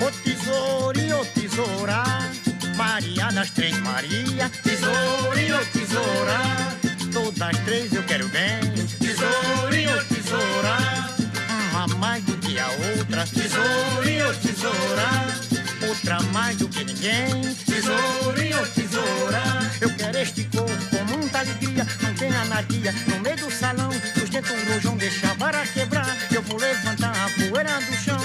Ô 0.00 0.10
tesourinho, 0.22 1.24
tesoura, 1.34 2.02
Maria 2.94 3.26
das 3.32 3.50
Três 3.50 3.76
Maria, 3.80 4.48
tesourinho, 4.62 5.58
tesoura, 5.72 6.38
todas 7.12 7.58
três 7.64 7.92
eu 7.92 8.04
quero 8.04 8.28
bem, 8.28 8.60
tesourinho, 9.00 10.04
tesoura, 10.04 10.76
uma 11.72 11.88
mais 11.96 12.22
do 12.22 12.36
que 12.36 12.56
a 12.56 12.68
outra, 12.68 13.26
tesourinho, 13.26 14.32
tesoura, 14.34 15.08
outra 15.88 16.20
mais 16.32 16.56
do 16.56 16.68
que 16.68 16.84
ninguém, 16.84 17.52
tesourinho, 17.66 18.64
tesoura, 18.68 19.42
eu 19.80 19.92
quero 19.96 20.18
este 20.18 20.44
corpo 20.44 20.84
com 20.90 21.04
muita 21.18 21.40
alegria, 21.40 21.84
não 22.00 22.14
tem 22.14 22.28
anarquia. 22.28 22.94
No 23.08 23.18
meio 23.18 23.36
do 23.38 23.50
salão, 23.50 23.90
sustento 24.16 24.52
um 24.52 24.72
rojão, 24.72 24.96
deixa 24.96 25.32
a 25.32 25.34
vara 25.34 25.66
quebrar, 25.66 26.16
eu 26.30 26.42
vou 26.42 26.60
levantar 26.60 27.10
a 27.10 27.28
poeira 27.30 27.80
do 27.80 27.96
chão, 27.96 28.20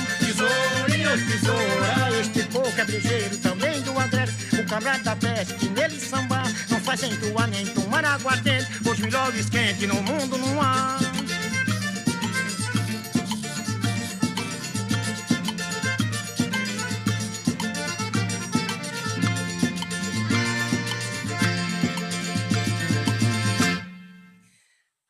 ô 1.09 1.17
tesoura, 1.17 2.19
este 2.21 2.43
coco 2.43 2.79
é 2.79 2.85
brejeiro 2.85 3.37
também 3.37 3.81
do 3.81 3.97
agreste, 3.97 4.61
o 4.61 4.65
cabra 4.65 4.97
da 4.99 5.15
peste 5.15 5.67
nele 5.69 5.99
sambar, 5.99 6.45
não 6.69 6.79
faz 6.81 6.99
sem 6.99 7.15
tuar 7.17 7.47
nem 7.47 7.65
tomar 7.67 8.05
aguardente, 8.05 8.67
os 8.87 8.99
melhores 8.99 9.49
quentes 9.49 9.87
no 9.87 9.95
mundo 10.03 10.37
não 10.37 10.61
há. 10.61 10.99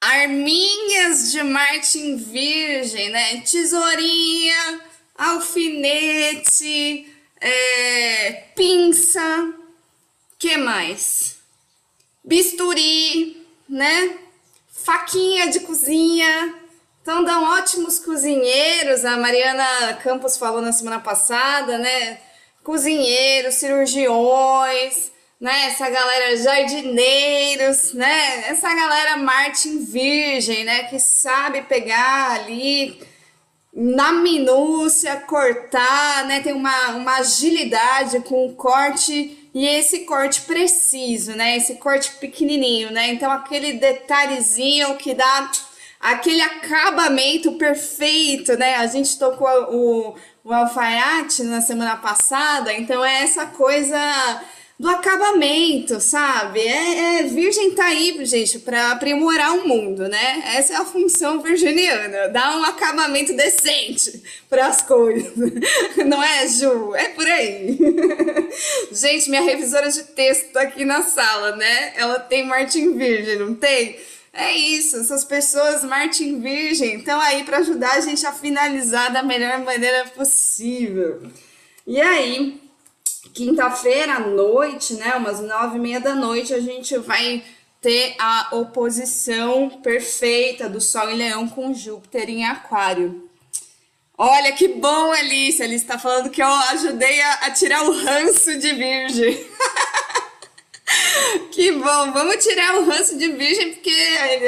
Arminhas 0.02 1.32
de 1.32 1.44
Martin 1.44 2.18
Virgem, 2.18 3.10
né? 3.10 3.42
Tesourinha, 3.42 4.82
alfinete, 5.20 7.14
é, 7.42 8.32
pinça, 8.56 9.54
que 10.38 10.56
mais? 10.56 11.38
Bisturi, 12.24 13.46
né? 13.68 14.18
Faquinha 14.72 15.50
de 15.50 15.60
cozinha. 15.60 16.56
Então 17.02 17.24
dão 17.26 17.44
ótimos 17.44 18.00
cozinheiros. 18.00 19.04
A 19.04 19.18
Mariana 19.18 19.96
Campos 20.02 20.38
falou 20.38 20.62
na 20.62 20.72
semana 20.72 21.00
passada, 21.00 21.78
né? 21.78 22.22
Cozinheiros, 22.64 23.56
cirurgiões, 23.56 25.12
né? 25.40 25.68
Essa 25.68 25.90
galera 25.90 26.38
jardineiros, 26.38 27.94
né? 27.94 28.50
Essa 28.50 28.74
galera 28.74 29.18
Martin 29.18 29.84
Virgem, 29.84 30.64
né? 30.64 30.84
Que 30.84 31.00
sabe 31.00 31.64
pegar 31.64 32.32
ali 32.32 33.02
na 33.74 34.12
minúcia, 34.12 35.16
cortar, 35.18 36.26
né? 36.26 36.40
Tem 36.42 36.54
uma, 36.54 36.90
uma 36.92 37.18
agilidade 37.18 38.20
com 38.22 38.46
o 38.46 38.56
corte 38.56 39.50
e 39.54 39.66
esse 39.66 40.00
corte 40.00 40.42
preciso, 40.42 41.34
né? 41.34 41.58
Esse 41.58 41.76
corte 41.76 42.12
pequenininho, 42.14 42.92
né? 42.92 43.10
Então 43.10 43.32
aquele 43.32 43.74
detalhezinho 43.74 44.96
que 44.96 45.14
dá 45.14 45.52
aquele 46.00 46.42
acabamento 46.42 47.54
perfeito, 47.54 48.58
né? 48.58 48.76
A 48.76 48.88
gente 48.88 49.18
tocou 49.20 49.48
o, 49.48 50.16
o 50.44 50.54
alfaiate 50.54 51.44
na 51.44 51.62
semana 51.62 51.96
passada, 51.98 52.74
então 52.74 53.04
é 53.04 53.24
essa 53.24 53.46
coisa 53.48 53.98
do 54.80 54.88
acabamento, 54.88 56.00
sabe? 56.00 56.62
É, 56.62 57.20
é 57.20 57.24
virgem 57.24 57.72
tá 57.72 57.88
aí, 57.88 58.26
gente, 58.26 58.60
para 58.60 58.92
aprimorar 58.92 59.58
o 59.58 59.68
mundo, 59.68 60.08
né? 60.08 60.42
Essa 60.56 60.74
é 60.74 60.76
a 60.78 60.86
função 60.86 61.42
virginiana, 61.42 62.30
dar 62.30 62.58
um 62.58 62.64
acabamento 62.64 63.36
decente 63.36 64.24
para 64.50 64.68
as 64.68 64.82
coisas. 64.82 65.34
Não 66.08 66.24
é, 66.24 66.48
Ju? 66.48 66.96
É 66.96 67.10
por 67.10 67.28
aí. 67.28 67.78
gente, 68.94 69.30
minha 69.30 69.42
revisora 69.42 69.90
de 69.90 70.02
texto 70.04 70.54
tá 70.54 70.62
aqui 70.62 70.86
na 70.86 71.02
sala, 71.02 71.58
né? 71.58 71.92
Ela 71.98 72.18
tem 72.18 72.46
Martin 72.46 72.96
Virgem, 72.96 73.38
não 73.38 73.56
tem? 73.56 74.00
É 74.32 74.56
isso, 74.56 74.98
essas 74.98 75.26
pessoas 75.26 75.84
Martin 75.84 76.40
Virgem 76.40 77.00
estão 77.00 77.20
aí 77.20 77.44
para 77.44 77.58
ajudar 77.58 77.96
a 77.96 78.00
gente 78.02 78.26
a 78.26 78.32
finalizar 78.32 79.12
da 79.12 79.24
melhor 79.24 79.60
maneira 79.60 80.06
possível. 80.16 81.24
E 81.86 82.00
aí, 82.00 82.69
quinta-feira 83.34 84.16
à 84.16 84.20
noite, 84.20 84.94
né, 84.96 85.16
umas 85.16 85.40
nove 85.40 85.78
e 85.78 85.80
meia 85.80 86.00
da 86.00 86.16
noite, 86.16 86.54
a 86.54 86.60
gente 86.60 86.98
vai 86.98 87.44
ter 87.82 88.16
a 88.20 88.50
oposição 88.52 89.70
perfeita 89.82 90.68
do 90.68 90.82
Sol 90.82 91.10
em 91.10 91.16
Leão 91.16 91.48
com 91.48 91.74
Júpiter 91.74 92.30
em 92.30 92.46
Aquário. 92.46 93.30
Olha 94.18 94.52
que 94.52 94.68
bom, 94.68 95.12
Alice! 95.14 95.64
Alice 95.64 95.86
está 95.86 95.98
falando 95.98 96.30
que 96.30 96.42
eu 96.42 96.48
ajudei 96.48 97.22
a, 97.22 97.34
a 97.36 97.52
tirar 97.52 97.84
o 97.84 97.94
ranço 97.94 98.58
de 98.60 98.74
Virgem. 98.74 99.48
Que 101.52 101.72
bom, 101.74 102.12
vamos 102.12 102.44
tirar 102.44 102.80
o 102.80 102.86
ranço 102.86 103.18
de 103.18 103.28
virgem, 103.28 103.74
porque 103.74 103.94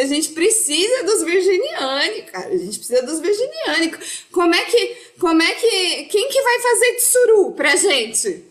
a 0.02 0.06
gente 0.06 0.30
precisa 0.30 1.04
dos 1.04 1.24
virginianos, 1.24 2.32
cara. 2.32 2.48
A 2.48 2.58
gente 2.58 2.78
precisa 2.80 3.04
dos 3.04 3.20
virginianos. 3.20 4.26
Como 4.32 4.54
é 4.56 4.66
que, 4.66 4.98
como 5.20 5.42
é 5.42 5.54
que, 5.54 6.04
quem 6.06 6.30
que 6.30 6.42
vai 6.42 6.60
fazer 6.60 6.94
tsuru 6.94 7.52
pra 7.52 7.76
gente? 7.76 8.51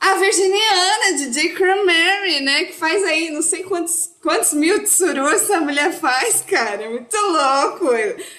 A 0.00 0.14
virginiana, 0.14 1.16
DJ 1.16 1.54
Cranberry, 1.54 2.40
né? 2.40 2.64
Que 2.64 2.72
faz 2.72 3.02
aí 3.04 3.30
não 3.30 3.42
sei 3.42 3.64
quantos, 3.64 4.10
quantos 4.22 4.52
mil 4.52 4.84
tsuru 4.84 5.28
essa 5.28 5.60
mulher 5.60 5.92
faz, 5.92 6.40
cara. 6.42 6.88
Muito 6.88 7.16
louco. 7.16 7.92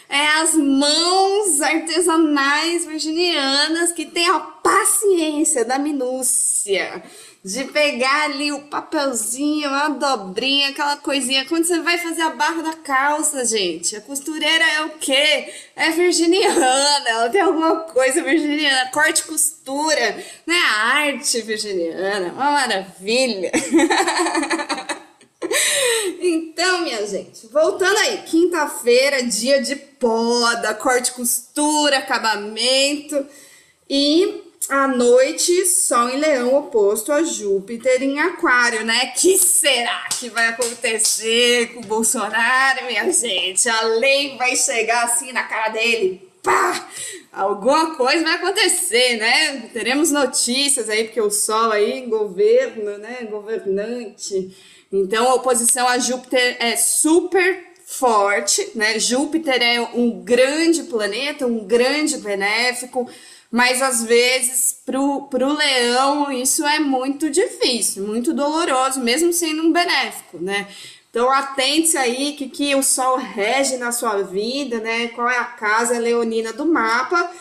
É 0.08 0.28
as 0.42 0.54
mãos 0.54 1.62
artesanais 1.62 2.86
virginianas 2.86 3.92
que 3.92 4.06
têm 4.06 4.30
a 4.30 4.40
paciência 4.40 5.66
da 5.66 5.78
minúcia 5.78 7.04
de 7.44 7.64
pegar 7.66 8.26
ali 8.26 8.52
o 8.52 8.64
papelzinho, 8.64 9.70
a 9.70 9.88
dobrinha, 9.90 10.70
aquela 10.70 10.98
coisinha. 10.98 11.46
Quando 11.46 11.64
você 11.66 11.80
vai 11.80 11.98
fazer 11.98 12.22
a 12.22 12.32
barra 12.32 12.62
da 12.62 12.74
calça, 12.74 13.46
gente, 13.46 13.96
a 13.96 14.02
costureira 14.02 14.64
é 14.64 14.82
o 14.86 14.90
quê? 14.92 15.52
É 15.76 15.90
virginiana, 15.92 17.10
ela 17.10 17.30
tem 17.30 17.42
alguma 17.42 17.78
coisa 17.82 18.22
virginiana, 18.22 18.92
corte 18.92 19.20
e 19.20 19.24
costura, 19.24 20.24
né? 20.46 20.56
A 20.56 20.84
arte 20.96 21.42
virginiana, 21.42 22.34
uma 22.34 22.52
maravilha. 22.52 23.52
Então, 26.22 26.82
minha 26.82 27.08
gente, 27.08 27.48
voltando 27.48 27.98
aí, 27.98 28.20
quinta-feira, 28.24 29.24
dia 29.24 29.62
de 29.62 29.76
poda, 29.76 30.74
corte, 30.76 31.14
costura, 31.14 31.98
acabamento 31.98 33.26
e 33.90 34.49
à 34.68 34.88
noite, 34.88 35.66
Sol 35.66 36.10
em 36.10 36.18
Leão 36.18 36.56
oposto 36.56 37.12
a 37.12 37.24
Júpiter 37.24 38.02
em 38.04 38.20
Aquário, 38.20 38.84
né? 38.84 39.08
Que 39.16 39.38
será 39.38 40.08
que 40.20 40.30
vai 40.30 40.48
acontecer 40.48 41.74
com 41.74 41.80
o 41.80 41.86
Bolsonaro, 41.86 42.86
minha 42.86 43.12
gente? 43.12 43.70
A 43.70 43.82
lei 43.84 44.38
vai 44.38 44.56
chegar 44.56 45.06
assim 45.06 45.32
na 45.32 45.44
cara 45.44 45.70
dele, 45.70 46.30
pá! 46.44 46.88
Alguma 47.32 47.96
coisa 47.96 48.24
vai 48.24 48.34
acontecer, 48.34 49.18
né? 49.18 49.70
Teremos 49.72 50.12
notícias 50.12 50.90
aí, 50.90 51.06
porque 51.06 51.22
o 51.22 51.30
Sol 51.30 51.72
aí, 51.72 52.02
governo, 52.08 52.98
né? 52.98 53.28
Governante. 53.30 54.56
Então, 54.92 55.30
a 55.30 55.36
oposição 55.36 55.88
a 55.88 56.00
Júpiter 56.00 56.58
é 56.60 56.76
super 56.76 57.70
forte, 57.86 58.72
né? 58.76 59.00
Júpiter 59.00 59.62
é 59.62 59.82
um 59.82 60.22
grande 60.22 60.84
planeta, 60.84 61.46
um 61.46 61.66
grande 61.66 62.18
benéfico, 62.18 63.10
mas 63.52 63.82
às 63.82 64.04
vezes 64.04 64.82
pro, 64.86 65.24
pro 65.24 65.54
leão 65.54 66.32
isso 66.32 66.66
é 66.66 66.80
muito 66.80 67.30
difícil, 67.30 68.06
muito 68.06 68.34
doloroso, 68.34 69.00
mesmo 69.00 69.34
sendo 69.34 69.64
um 69.64 69.72
benéfico, 69.72 70.38
né? 70.40 70.68
Então 71.10 71.30
atente-se 71.32 71.98
aí 71.98 72.34
que, 72.34 72.48
que 72.48 72.76
o 72.76 72.84
Sol 72.84 73.18
rege 73.18 73.78
na 73.78 73.92
sua 73.92 74.22
vida, 74.22 74.80
né? 74.80 75.08
Qual 75.10 75.28
é 75.28 75.38
a 75.38 75.46
casa 75.46 75.98
leonina 75.98 76.54
do 76.54 76.66
mapa, 76.66 77.32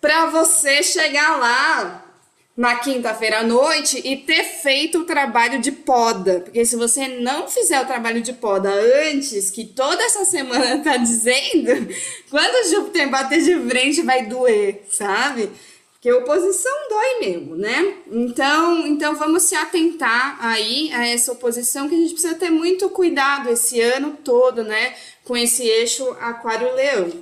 para 0.00 0.26
você 0.26 0.82
chegar 0.82 1.38
lá 1.38 2.11
na 2.56 2.76
quinta-feira 2.76 3.40
à 3.40 3.42
noite 3.42 4.00
e 4.04 4.16
ter 4.16 4.44
feito 4.44 5.00
o 5.00 5.04
trabalho 5.04 5.60
de 5.60 5.72
poda. 5.72 6.40
Porque 6.40 6.64
se 6.64 6.76
você 6.76 7.08
não 7.08 7.48
fizer 7.48 7.80
o 7.80 7.86
trabalho 7.86 8.20
de 8.20 8.32
poda 8.34 8.70
antes, 9.10 9.50
que 9.50 9.64
toda 9.64 10.02
essa 10.02 10.24
semana 10.24 10.78
tá 10.84 10.96
dizendo, 10.98 11.88
quando 12.30 12.68
Júpiter 12.70 13.10
bater 13.10 13.42
de 13.42 13.58
frente 13.68 14.02
vai 14.02 14.26
doer, 14.26 14.82
sabe? 14.90 15.50
Porque 15.92 16.12
oposição 16.12 16.72
dói 16.90 17.20
mesmo, 17.20 17.54
né? 17.54 17.94
Então, 18.10 18.86
então 18.88 19.14
vamos 19.14 19.44
se 19.44 19.54
atentar 19.54 20.36
aí 20.44 20.90
a 20.92 21.06
essa 21.06 21.30
oposição 21.30 21.88
que 21.88 21.94
a 21.94 21.98
gente 21.98 22.12
precisa 22.12 22.34
ter 22.34 22.50
muito 22.50 22.90
cuidado 22.90 23.48
esse 23.48 23.80
ano 23.80 24.18
todo, 24.24 24.64
né? 24.64 24.94
Com 25.24 25.36
esse 25.36 25.62
eixo 25.62 26.04
aquário-leão. 26.20 27.12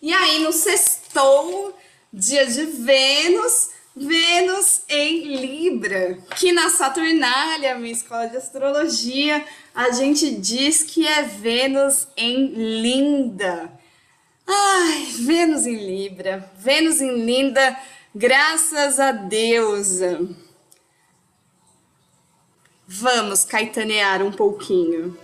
E 0.00 0.12
aí 0.12 0.38
no 0.38 0.52
sextou, 0.52 1.76
dia 2.12 2.46
de 2.46 2.66
Vênus, 2.66 3.70
Vênus 3.98 4.82
em 4.90 5.36
Libra, 5.36 6.18
que 6.36 6.52
na 6.52 6.68
Saturnália, 6.68 7.78
minha 7.78 7.94
escola 7.94 8.26
de 8.26 8.36
astrologia, 8.36 9.42
a 9.74 9.90
gente 9.90 10.32
diz 10.32 10.82
que 10.82 11.06
é 11.06 11.22
Vênus 11.22 12.06
em 12.14 12.48
Linda. 12.82 13.72
Ai, 14.46 15.06
Vênus 15.20 15.66
em 15.66 15.76
Libra, 15.76 16.52
Vênus 16.58 17.00
em 17.00 17.24
Linda, 17.24 17.74
graças 18.14 19.00
a 19.00 19.12
Deus. 19.12 20.00
Vamos 22.86 23.46
caetanear 23.46 24.22
um 24.22 24.30
pouquinho. 24.30 25.18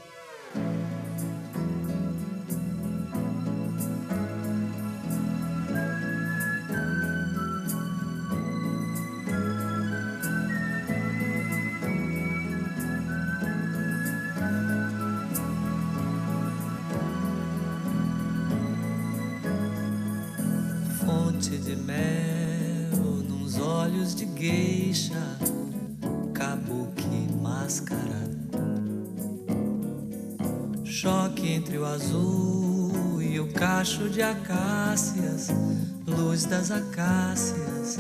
Luz 36.07 36.45
das 36.45 36.71
acácias. 36.71 37.99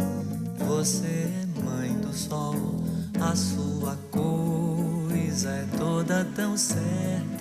Você 0.59 1.07
é 1.07 1.47
mãe 1.65 1.93
do 1.99 2.13
sol, 2.13 2.55
a 3.21 3.35
sua 3.35 3.97
coisa 4.11 5.51
é 5.51 5.67
toda 5.77 6.25
tão 6.37 6.57
certa, 6.57 7.32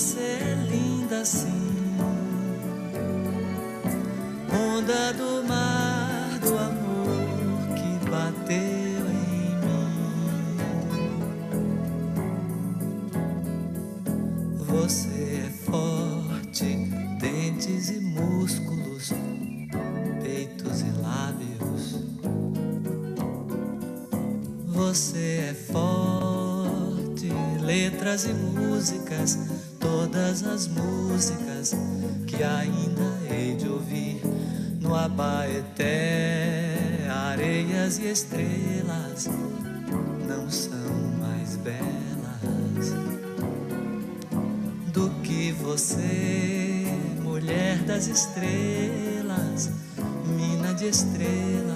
É 0.00 0.54
linda 0.70 1.26
sim. 1.26 1.59
Estrelas 38.40 39.28
não 40.26 40.50
são 40.50 40.92
mais 41.20 41.56
belas 41.56 42.94
do 44.92 45.10
que 45.22 45.52
você, 45.52 46.86
mulher 47.22 47.78
das 47.84 48.06
estrelas, 48.06 49.70
mina 50.26 50.74
de 50.74 50.88
estrelas. 50.88 51.69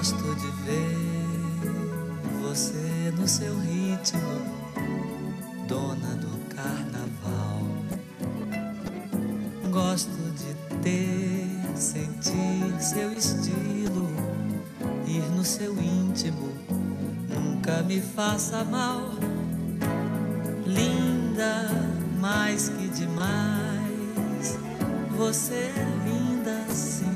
Gosto 0.00 0.34
de 0.34 0.46
ver 0.64 0.96
você 2.40 3.12
no 3.18 3.28
seu 3.28 3.54
ritmo, 3.60 4.40
dona 5.68 6.14
do 6.14 6.38
carnaval. 6.48 7.60
Gosto 9.70 10.08
de 10.38 10.54
ter, 10.80 11.76
sentir 11.76 12.80
seu 12.80 13.12
estilo, 13.12 14.08
ir 15.06 15.20
no 15.36 15.44
seu 15.44 15.76
íntimo, 15.78 16.48
nunca 17.28 17.82
me 17.82 18.00
faça 18.00 18.64
mal. 18.64 19.02
Linda, 20.64 21.68
mais 22.18 22.70
que 22.70 22.88
demais. 22.88 24.58
Você 25.14 25.52
é 25.52 25.84
linda 26.06 26.64
assim. 26.70 27.09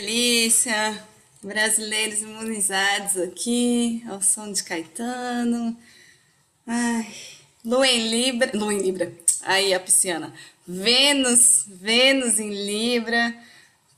Delícia! 0.00 1.02
Brasileiros 1.42 2.20
imunizados 2.20 3.16
aqui, 3.16 4.04
ao 4.06 4.20
som 4.20 4.52
de 4.52 4.62
Caetano. 4.62 5.74
Ai, 6.66 7.06
Lua 7.64 7.86
em 7.86 8.08
Libra, 8.08 8.50
Lua 8.52 8.74
em 8.74 8.78
Libra, 8.78 9.10
aí 9.42 9.72
a 9.72 9.80
pisciana. 9.80 10.34
Vênus, 10.66 11.64
Vênus 11.66 12.38
em 12.38 12.50
Libra, 12.50 13.34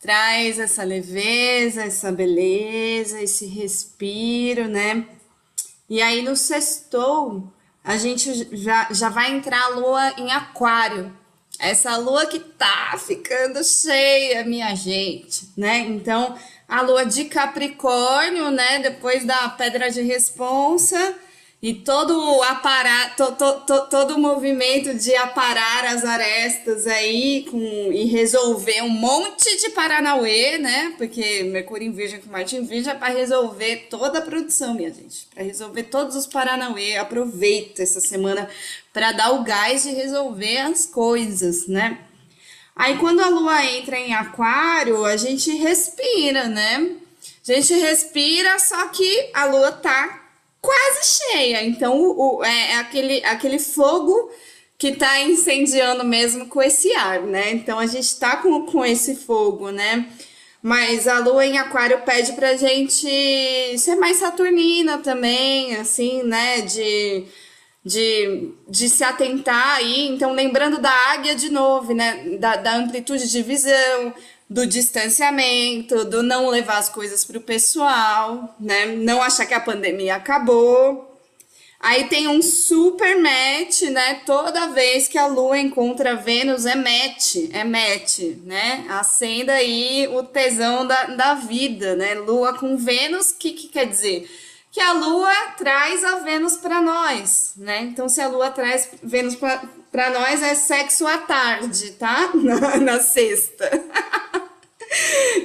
traz 0.01 0.61
essa 0.61 0.85
leveza, 0.85 1.83
essa 1.83 2.13
beleza, 2.13 3.21
esse 3.21 3.47
respiro, 3.47 4.69
né? 4.69 5.05
E 5.91 6.01
aí 6.01 6.23
no 6.23 6.37
sextou, 6.37 7.53
a 7.83 7.97
gente 7.97 8.57
já, 8.57 8.87
já 8.93 9.09
vai 9.09 9.33
entrar 9.33 9.61
a 9.65 9.69
lua 9.71 10.13
em 10.17 10.31
aquário. 10.31 11.18
Essa 11.59 11.97
lua 11.97 12.27
que 12.27 12.39
tá 12.39 12.99
ficando 13.05 13.63
cheia, 13.65 14.45
minha 14.45 14.75
gente, 14.75 15.49
né? 15.57 15.79
Então, 15.79 16.37
a 16.69 16.83
lua 16.83 17.05
de 17.05 17.25
Capricórnio, 17.25 18.51
né? 18.51 18.79
Depois 18.79 19.25
da 19.25 19.49
pedra 19.49 19.91
de 19.91 20.03
responsa 20.03 21.17
e 21.61 21.75
todo 21.75 22.17
o 22.17 22.43
aparato, 22.45 23.27
to, 23.27 23.33
to, 23.33 23.61
to- 23.67 23.87
todo 23.91 24.15
o 24.15 24.19
movimento 24.21 24.95
de 24.95 25.13
aparar 25.17 25.87
as 25.87 26.05
arestas 26.05 26.87
aí 26.87 27.45
com, 27.51 27.59
e 27.93 28.05
resolver 28.05 28.81
um 28.83 28.89
monte 28.89 29.57
de 29.61 29.71
Paranauê, 29.71 30.57
né? 30.59 30.95
Porque 30.97 31.43
Mercúrio 31.43 31.89
em 31.89 31.91
Virgem 31.93 32.21
com 32.21 32.31
Marte 32.31 32.55
em 32.55 32.65
Virgem 32.65 32.93
é 32.93 32.95
para 32.97 33.13
resolver 33.13 33.89
toda 33.91 34.21
a 34.21 34.23
produção, 34.23 34.73
minha 34.75 34.91
gente. 34.95 35.27
Para 35.35 35.43
resolver 35.43 35.83
todos 35.85 36.15
os 36.15 36.27
Paranauê. 36.29 36.97
Aproveita 36.97 37.83
essa 37.83 38.01
semana 38.01 38.49
para 38.93 39.11
dar 39.11 39.33
o 39.33 39.43
gás 39.43 39.83
de 39.83 39.91
resolver 39.91 40.59
as 40.59 40.87
coisas, 40.87 41.67
né? 41.67 41.99
Aí 42.77 42.97
quando 42.99 43.19
a 43.19 43.29
lua 43.29 43.65
entra 43.67 43.99
em 43.99 44.15
aquário, 44.15 45.05
a 45.05 45.17
gente 45.17 45.51
respira, 45.57 46.45
né? 46.45 46.99
A 47.49 47.53
gente 47.53 47.75
respira, 47.75 48.59
só 48.61 48.87
que 48.89 49.31
a 49.35 49.47
lua 49.47 49.73
tá 49.73 50.18
quase 50.61 51.19
cheia. 51.33 51.65
Então 51.65 51.97
o, 52.01 52.39
o- 52.39 52.45
é, 52.45 52.73
é 52.73 52.77
aquele, 52.79 53.25
aquele 53.25 53.59
fogo 53.59 54.31
que 54.79 54.93
tá 54.97 55.21
incendiando 55.23 56.05
mesmo 56.05 56.47
com 56.49 56.63
esse 56.63 56.93
ar, 56.95 57.21
né? 57.23 57.51
Então 57.53 57.79
a 57.79 57.87
gente 57.87 58.19
tá 58.19 58.37
com, 58.39 58.65
com 58.67 58.85
esse 58.85 59.17
fogo, 59.17 59.71
né? 59.71 60.09
Mas 60.63 61.07
a 61.09 61.19
lua 61.21 61.47
em 61.47 61.59
aquário 61.59 62.01
pede 62.03 62.33
pra 62.33 62.57
gente 62.57 63.09
ser 63.79 63.97
mais 63.97 64.17
saturnina 64.19 64.99
também, 64.99 65.77
assim, 65.77 66.23
né? 66.25 66.61
De 66.63 67.27
de, 67.85 68.53
de 68.69 68.89
se 68.89 69.03
atentar 69.05 69.77
aí. 69.77 70.09
Então, 70.09 70.33
lembrando 70.33 70.79
da 70.81 70.91
águia 71.13 71.35
de 71.35 71.51
novo, 71.51 71.95
né? 71.95 72.37
Da, 72.39 72.57
da 72.57 72.77
amplitude 72.77 73.31
de 73.31 73.43
visão, 73.43 74.15
do 74.49 74.67
distanciamento, 74.67 76.05
do 76.05 76.23
não 76.23 76.49
levar 76.49 76.79
as 76.79 76.89
coisas 76.89 77.25
para 77.25 77.39
o 77.39 77.43
pessoal, 77.43 78.55
né? 78.59 78.87
Não 78.87 79.23
achar 79.23 79.47
que 79.47 79.55
a 79.55 79.61
pandemia 79.61 80.17
acabou. 80.17 81.07
Aí 81.81 82.09
tem 82.09 82.27
um 82.27 82.43
super 82.43 83.21
match, 83.21 83.83
né? 83.83 84.23
Toda 84.27 84.69
vez 84.69 85.07
que 85.07 85.17
a 85.17 85.27
Lua 85.27 85.59
encontra 85.59 86.17
Vênus 86.17 86.67
é 86.67 86.75
match, 86.75 87.37
é 87.53 87.63
match, 87.63 88.19
né? 88.43 88.85
Acenda 88.89 89.53
aí 89.53 90.09
o 90.09 90.25
tesão 90.25 90.87
da, 90.87 91.05
da 91.05 91.35
vida, 91.35 91.95
né? 91.95 92.15
Lua 92.15 92.55
com 92.55 92.77
Vênus, 92.77 93.31
o 93.31 93.37
que, 93.37 93.53
que 93.53 93.69
quer 93.69 93.87
dizer? 93.87 94.29
Que 94.73 94.81
a 94.81 94.93
Lua 94.93 95.33
traz 95.57 96.03
a 96.05 96.17
Vênus 96.17 96.57
para 96.57 96.83
nós, 96.83 97.53
né? 97.57 97.83
Então, 97.83 98.09
se 98.09 98.21
a 98.21 98.29
Lua 98.29 98.51
traz 98.51 98.89
Vênus 99.03 99.37
para 99.99 100.11
nós, 100.11 100.41
é 100.45 100.55
sexo 100.55 101.05
à 101.09 101.19
tarde, 101.19 101.91
tá? 101.99 102.31
Na, 102.39 102.77
na 102.77 103.01
sexta. 103.01 103.69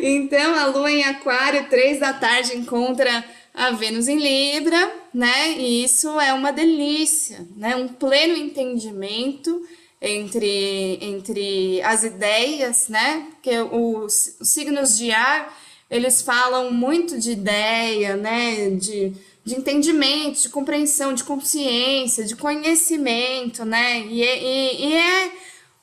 Então, 0.02 0.56
a 0.56 0.68
lua 0.68 0.90
em 0.90 1.04
Aquário, 1.04 1.68
três 1.70 2.00
da 2.00 2.14
tarde, 2.14 2.56
encontra 2.56 3.24
a 3.54 3.72
Vênus 3.72 4.08
em 4.08 4.18
Libra, 4.18 4.94
né? 5.14 5.52
E 5.58 5.84
isso 5.84 6.18
é 6.20 6.34
uma 6.34 6.54
delícia, 6.54 7.46
né? 7.58 7.76
Um 7.76 7.90
pleno 7.90 8.38
entendimento 8.38 9.68
entre, 10.02 10.98
entre 11.02 11.82
as 11.82 12.04
ideias, 12.04 12.88
né? 12.88 13.28
Porque 13.32 13.60
os, 13.60 14.38
os 14.40 14.50
signos 14.50 14.98
de 14.98 15.12
ar, 15.12 15.58
eles 15.92 16.22
falam 16.22 16.72
muito 16.72 17.20
de 17.20 17.32
ideia, 17.32 18.16
né? 18.16 18.70
De, 18.70 19.14
de 19.46 19.56
entendimento, 19.56 20.42
de 20.42 20.50
compreensão, 20.50 21.14
de 21.14 21.24
consciência, 21.24 22.24
de 22.26 22.36
conhecimento, 22.36 23.66
né? 23.66 24.00
E, 24.02 24.24
é- 24.24 24.44
e, 24.44 24.86
e 24.90 24.94
é 24.96 25.32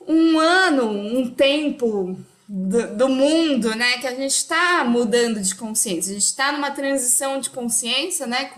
um 0.09 0.39
ano, 0.39 0.91
um 0.91 1.31
tempo 1.31 2.17
do, 2.49 2.97
do 2.97 3.09
mundo, 3.09 3.75
né, 3.77 3.99
que 3.99 4.09
a 4.09 4.15
gente 4.15 4.33
está 4.35 4.83
mudando 4.85 5.41
de 5.41 5.55
consciência, 5.55 6.11
a 6.11 6.15
gente 6.15 6.25
está 6.27 6.51
numa 6.51 6.73
transição 6.73 7.39
de 7.39 7.49
consciência, 7.49 8.27
né, 8.27 8.51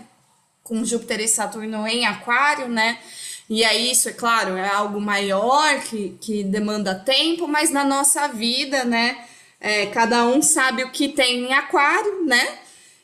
com 0.63 0.83
Júpiter 0.83 1.19
e 1.19 1.27
Saturno 1.27 1.85
em 1.85 2.05
Aquário, 2.05 2.67
né, 2.67 2.97
e 3.47 3.63
aí 3.63 3.91
isso, 3.91 4.09
é 4.09 4.13
claro, 4.13 4.57
é 4.57 4.67
algo 4.67 4.99
maior 4.99 5.79
que, 5.81 6.17
que 6.19 6.43
demanda 6.43 6.95
tempo, 6.95 7.47
mas 7.47 7.69
na 7.69 7.83
nossa 7.85 8.27
vida, 8.29 8.83
né, 8.83 9.25
é, 9.61 9.85
cada 9.87 10.25
um 10.25 10.41
sabe 10.41 10.83
o 10.83 10.91
que 10.91 11.09
tem 11.09 11.45
em 11.45 11.53
Aquário, 11.53 12.25
né, 12.25 12.57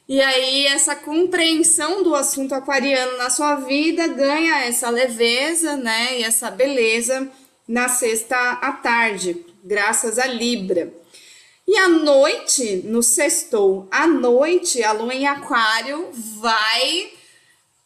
e 0.09 0.19
aí 0.19 0.65
essa 0.65 0.95
compreensão 0.95 2.01
do 2.01 2.15
assunto 2.15 2.55
aquariano 2.55 3.15
na 3.19 3.29
sua 3.29 3.57
vida 3.57 4.07
ganha 4.07 4.65
essa 4.65 4.89
leveza, 4.89 5.77
né, 5.77 6.19
e 6.19 6.23
essa 6.23 6.49
beleza 6.49 7.31
na 7.67 7.87
sexta 7.87 8.35
à 8.53 8.71
tarde, 8.71 9.45
graças 9.63 10.17
a 10.17 10.25
Libra. 10.25 10.91
E 11.67 11.77
à 11.77 11.87
noite, 11.87 12.81
no 12.85 13.03
sextou, 13.03 13.87
à 13.91 14.07
noite, 14.07 14.83
a 14.83 14.93
lua 14.93 15.13
em 15.13 15.27
aquário 15.27 16.09
vai 16.39 17.11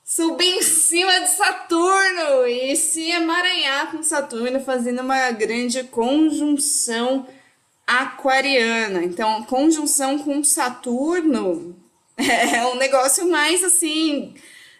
subir 0.06 0.60
em 0.60 0.62
cima 0.62 1.20
de 1.20 1.30
Saturno 1.30 2.48
e 2.48 2.74
se 2.78 3.12
emaranhar 3.12 3.92
com 3.92 4.02
Saturno, 4.02 4.62
fazendo 4.62 5.02
uma 5.02 5.30
grande 5.32 5.84
conjunção 5.84 7.28
aquariana. 7.86 9.04
Então, 9.04 9.44
conjunção 9.44 10.18
com 10.20 10.42
Saturno 10.42 11.83
é 12.18 12.66
um 12.68 12.76
negócio 12.76 13.30
mais 13.30 13.64
assim 13.64 14.34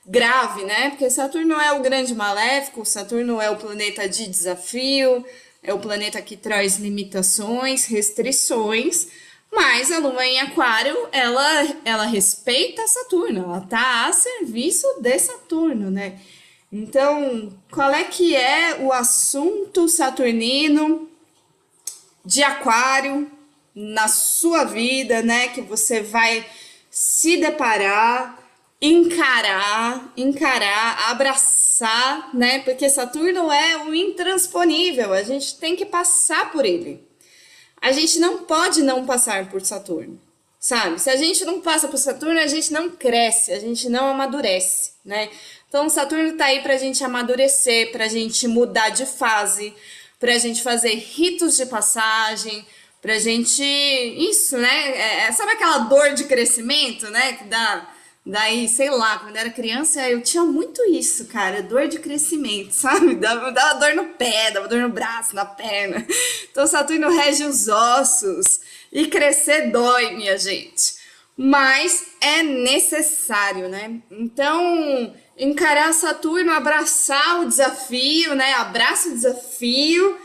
grave, 0.06 0.64
né? 0.64 0.90
Porque 0.90 1.10
Saturno 1.10 1.60
é 1.60 1.72
o 1.74 1.82
grande 1.82 2.14
maléfico, 2.14 2.86
Saturno 2.86 3.40
é 3.40 3.50
o 3.50 3.56
planeta 3.56 4.08
de 4.08 4.28
desafio, 4.28 5.26
é 5.62 5.74
o 5.74 5.80
planeta 5.80 6.22
que 6.22 6.36
traz 6.36 6.78
limitações, 6.78 7.86
restrições, 7.86 9.08
mas 9.52 9.92
a 9.92 10.00
Lua 10.00 10.26
em 10.26 10.40
Aquário, 10.40 11.08
ela, 11.12 11.78
ela 11.86 12.06
respeita 12.06 12.86
Saturno, 12.88 13.44
ela 13.44 13.62
tá 13.62 14.08
a 14.08 14.14
serviço 14.14 14.88
de 15.00 15.18
Saturno, 15.20 15.90
né? 15.90 16.20
Então, 16.72 17.54
qual 17.72 17.92
é 17.92 18.04
que 18.04 18.36
é 18.36 18.80
o 18.82 18.92
assunto 18.92 19.88
saturnino 19.88 21.08
de 22.26 22.42
Aquário 22.42 23.32
na 23.76 24.08
sua 24.08 24.64
vida, 24.64 25.22
né? 25.22 25.50
Que 25.50 25.62
você 25.62 26.02
vai 26.02 26.44
se 26.96 27.38
deparar, 27.38 28.38
encarar, 28.80 30.14
encarar, 30.16 31.10
abraçar 31.10 31.64
né? 32.34 32.60
Porque 32.60 32.88
Saturno 32.88 33.52
é 33.52 33.78
o 33.84 33.96
intransponível, 33.96 35.12
a 35.12 35.24
gente 35.24 35.58
tem 35.58 35.76
que 35.76 35.86
passar 35.86 36.52
por 36.52 36.66
ele. 36.66 37.04
A 37.82 37.92
gente 37.92 38.20
não 38.20 38.40
pode 38.44 38.84
não 38.84 39.06
passar 39.06 39.50
por 39.50 39.62
Saturno, 39.66 40.22
sabe? 40.60 41.02
Se 41.02 41.10
a 41.10 41.16
gente 41.16 41.44
não 41.44 41.60
passa 41.60 41.88
por 41.88 41.98
Saturno, 41.98 42.40
a 42.40 42.48
gente 42.48 42.72
não 42.72 42.92
cresce, 42.92 43.52
a 43.52 43.60
gente 43.60 43.90
não 43.90 44.08
amadurece, 44.08 44.92
né? 45.04 45.30
Então, 45.68 45.90
Saturno 45.90 46.38
tá 46.38 46.46
aí 46.46 46.62
pra 46.62 46.78
gente 46.78 47.04
amadurecer, 47.04 47.92
pra 47.92 48.08
gente 48.08 48.48
mudar 48.48 48.90
de 48.90 49.06
fase, 49.06 49.74
pra 50.20 50.38
gente 50.38 50.62
fazer 50.62 50.94
ritos 50.94 51.58
de 51.58 51.66
passagem, 51.66 52.66
pra 53.04 53.20
gente. 53.20 53.62
Isso, 53.64 54.58
né? 54.58 55.28
É, 55.28 55.32
sabe 55.32 55.52
aquela 55.52 55.80
dor 55.80 56.16
de 56.16 56.24
crescimento, 56.24 57.08
né? 57.12 57.34
Que 57.34 57.44
dá 57.44 57.88
Daí, 58.26 58.70
sei 58.70 58.90
lá, 58.90 59.20
quando 59.20 59.36
eu 59.36 59.42
era 59.42 59.50
criança, 59.50 60.10
eu 60.10 60.22
tinha 60.22 60.46
muito 60.46 60.82
isso, 60.90 61.26
cara, 61.26 61.62
dor 61.62 61.90
de 61.90 62.00
crescimento, 62.00 62.72
sabe? 62.74 63.16
Dava, 63.16 63.52
dava 63.52 63.80
dor 63.80 63.96
no 63.96 64.06
pé, 64.14 64.50
dava 64.50 64.68
dor 64.68 64.80
no 64.80 64.90
braço, 64.90 65.36
na 65.36 65.46
perna. 65.46 66.06
Então, 66.50 66.66
Saturno 66.66 67.10
rege 67.10 67.44
os 67.44 67.68
ossos 67.68 68.62
e 68.92 69.08
crescer 69.08 69.72
dói, 69.72 70.16
minha 70.16 70.38
gente. 70.38 71.04
Mas 71.36 72.06
é 72.22 72.44
necessário, 72.44 73.68
né? 73.68 74.00
Então, 74.10 75.14
encarar 75.38 75.92
Saturno, 75.94 76.54
abraçar 76.54 77.42
o 77.42 77.46
desafio, 77.46 78.36
né? 78.36 78.54
Abraça 78.54 79.10
o 79.10 79.14
desafio. 79.14 80.18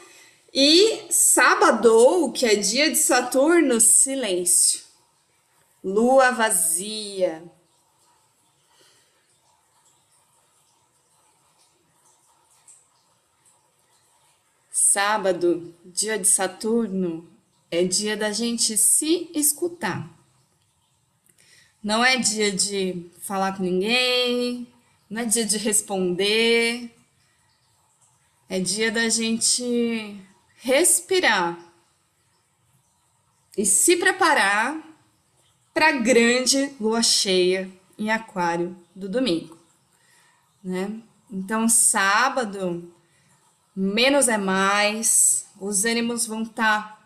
E 0.61 1.07
sábado, 1.09 2.33
que 2.33 2.45
é 2.45 2.57
dia 2.57 2.91
de 2.91 2.99
Saturno, 2.99 3.81
silêncio. 3.81 4.83
Lua 5.85 6.33
vazia 6.33 7.45
Sábado, 14.73 15.73
dia 15.85 16.19
de 16.19 16.27
Saturno, 16.27 17.31
é 17.71 17.85
dia 17.85 18.17
da 18.17 18.33
gente 18.33 18.77
se 18.77 19.31
escutar. 19.33 20.11
Não 21.81 22.05
é 22.05 22.17
dia 22.17 22.51
de 22.51 23.09
falar 23.21 23.57
com 23.57 23.63
ninguém, 23.63 24.67
não 25.09 25.23
é 25.23 25.25
dia 25.25 25.47
de 25.47 25.57
responder. 25.57 26.93
É 28.49 28.59
dia 28.59 28.91
da 28.91 29.09
gente 29.09 30.27
respirar 30.59 31.59
e 33.57 33.65
se 33.65 33.97
preparar 33.97 34.77
para 35.73 35.89
a 35.89 35.93
grande 35.93 36.75
lua 36.81 37.03
cheia 37.03 37.71
em 37.99 38.11
Aquário 38.11 38.77
do 38.95 39.09
domingo, 39.09 39.59
né? 40.63 41.01
Então, 41.31 41.69
sábado 41.69 42.93
menos 43.75 44.29
é 44.29 44.39
mais, 44.39 45.47
os 45.61 45.85
ânimos 45.85 46.27
vão 46.27 46.43
estar 46.43 46.89
tá 46.89 46.99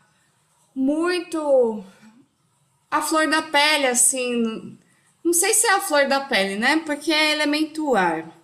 muito 0.74 1.84
a 2.90 3.02
flor 3.02 3.28
da 3.28 3.42
pele, 3.42 3.86
assim. 3.86 4.78
Não 5.24 5.32
sei 5.32 5.52
se 5.52 5.66
é 5.66 5.74
a 5.74 5.80
flor 5.80 6.08
da 6.08 6.20
pele, 6.20 6.56
né? 6.56 6.78
Porque 6.84 7.12
é 7.12 7.32
elemento 7.32 7.94
ar. 7.94 8.41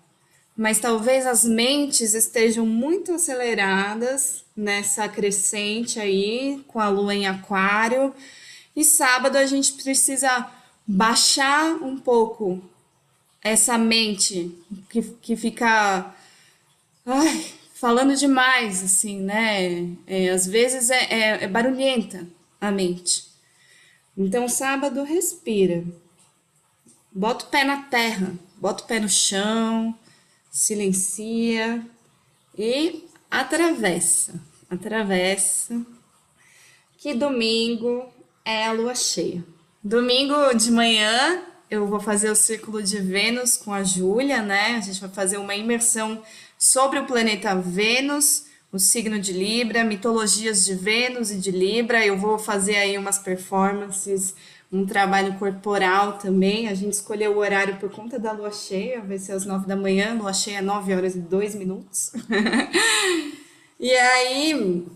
Mas 0.59 0.80
talvez 0.80 1.24
as 1.24 1.44
mentes 1.44 2.14
estejam 2.14 2.66
muito 2.66 3.14
aceleradas 3.14 4.44
nessa 4.56 5.09
crescente 5.09 6.00
aí, 6.00 6.64
com 6.66 6.80
a 6.80 6.88
lua 6.88 7.14
em 7.14 7.28
aquário. 7.28 8.12
E 8.74 8.84
sábado 8.84 9.36
a 9.36 9.46
gente 9.46 9.74
precisa 9.74 10.50
baixar 10.84 11.76
um 11.76 11.96
pouco 11.96 12.61
essa 13.40 13.78
mente 13.78 14.52
que, 14.90 15.00
que 15.22 15.36
fica. 15.36 16.12
Ai, 17.06 17.46
falando 17.72 18.16
demais, 18.16 18.82
assim, 18.82 19.20
né? 19.20 19.86
É, 20.09 20.30
às 20.30 20.44
vezes 20.44 20.90
é, 20.90 21.04
é, 21.04 21.44
é 21.44 21.46
barulhenta 21.46 22.26
a 22.61 22.72
mente. 22.72 23.28
Então, 24.16 24.48
sábado, 24.48 25.04
respira. 25.04 25.84
Bota 27.12 27.44
o 27.44 27.48
pé 27.48 27.62
na 27.62 27.84
terra, 27.84 28.34
bota 28.56 28.82
o 28.82 28.86
pé 28.88 28.98
no 28.98 29.09
chão, 29.09 29.96
silencia 30.59 31.86
e 32.59 33.04
atravessa. 33.30 34.34
Atravessa. 34.68 35.80
Que 36.98 37.14
domingo 37.14 38.04
é 38.44 38.66
a 38.66 38.72
lua 38.72 38.94
cheia. 38.96 39.44
Domingo 39.82 40.52
de 40.54 40.72
manhã 40.72 41.44
eu 41.70 41.86
vou 41.86 42.00
fazer 42.00 42.28
o 42.28 42.34
círculo 42.34 42.82
de 42.82 42.98
Vênus 42.98 43.56
com 43.56 43.72
a 43.72 43.84
Júlia, 43.84 44.42
né? 44.42 44.76
A 44.76 44.80
gente 44.80 45.00
vai 45.00 45.11
fazer 45.11 45.36
uma 45.36 45.54
imersão 45.54 46.20
sobre 46.59 46.98
o 46.98 47.06
planeta 47.06 47.54
Vênus, 47.54 48.46
o 48.72 48.80
signo 48.80 49.20
de 49.20 49.32
Libra, 49.32 49.84
mitologias 49.84 50.64
de 50.64 50.74
Vênus 50.74 51.30
e 51.30 51.36
de 51.36 51.52
Libra. 51.52 52.04
Eu 52.04 52.18
vou 52.18 52.36
fazer 52.36 52.76
aí 52.76 52.98
umas 52.98 53.18
performances, 53.18 54.34
um 54.70 54.84
trabalho 54.86 55.34
corporal 55.38 56.18
também. 56.18 56.68
A 56.68 56.74
gente 56.74 56.92
escolheu 56.92 57.32
o 57.32 57.38
horário 57.38 57.76
por 57.76 57.90
conta 57.90 58.18
da 58.18 58.32
lua 58.32 58.50
cheia, 58.50 59.00
vai 59.00 59.18
ser 59.18 59.32
às 59.32 59.44
nove 59.44 59.66
da 59.66 59.76
manhã, 59.76 60.14
lua 60.14 60.32
cheia 60.32 60.62
nove 60.62 60.94
horas 60.94 61.14
e 61.14 61.20
dois 61.20 61.54
minutos. 61.54 62.12
e 63.80 63.90
aí, 63.90 64.86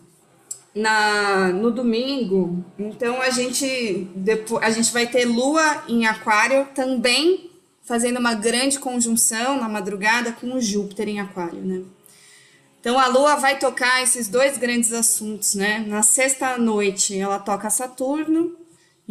na, 0.74 1.48
no 1.48 1.70
domingo, 1.70 2.64
então 2.78 3.20
a 3.20 3.30
gente, 3.30 4.08
depois, 4.14 4.62
a 4.64 4.70
gente 4.70 4.92
vai 4.92 5.06
ter 5.06 5.24
lua 5.24 5.84
em 5.88 6.06
aquário 6.06 6.68
também 6.74 7.50
fazendo 7.82 8.18
uma 8.18 8.34
grande 8.34 8.78
conjunção 8.78 9.60
na 9.60 9.68
madrugada 9.68 10.32
com 10.32 10.54
o 10.54 10.60
Júpiter 10.60 11.08
em 11.08 11.20
Aquário, 11.20 11.60
né? 11.60 11.82
Então 12.80 12.98
a 12.98 13.06
Lua 13.06 13.36
vai 13.36 13.58
tocar 13.58 14.02
esses 14.02 14.28
dois 14.28 14.56
grandes 14.56 14.92
assuntos, 14.92 15.54
né? 15.54 15.84
Na 15.86 16.02
sexta 16.02 16.56
noite 16.58 17.16
ela 17.16 17.38
toca 17.38 17.70
Saturno 17.70 18.56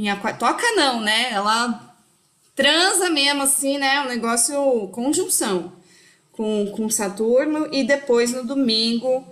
em. 0.08 0.38
Toca 0.38 0.66
não, 0.76 1.02
né? 1.02 1.32
Ela 1.32 1.96
transa 2.56 3.10
mesmo 3.10 3.44
assim, 3.44 3.78
né? 3.78 4.02
Um 4.02 4.08
negócio 4.08 4.88
conjunção 4.90 5.74
com, 6.32 6.72
com 6.76 6.90
Saturno 6.90 7.68
e 7.72 7.84
depois 7.84 8.32
no 8.32 8.44
domingo 8.44 9.26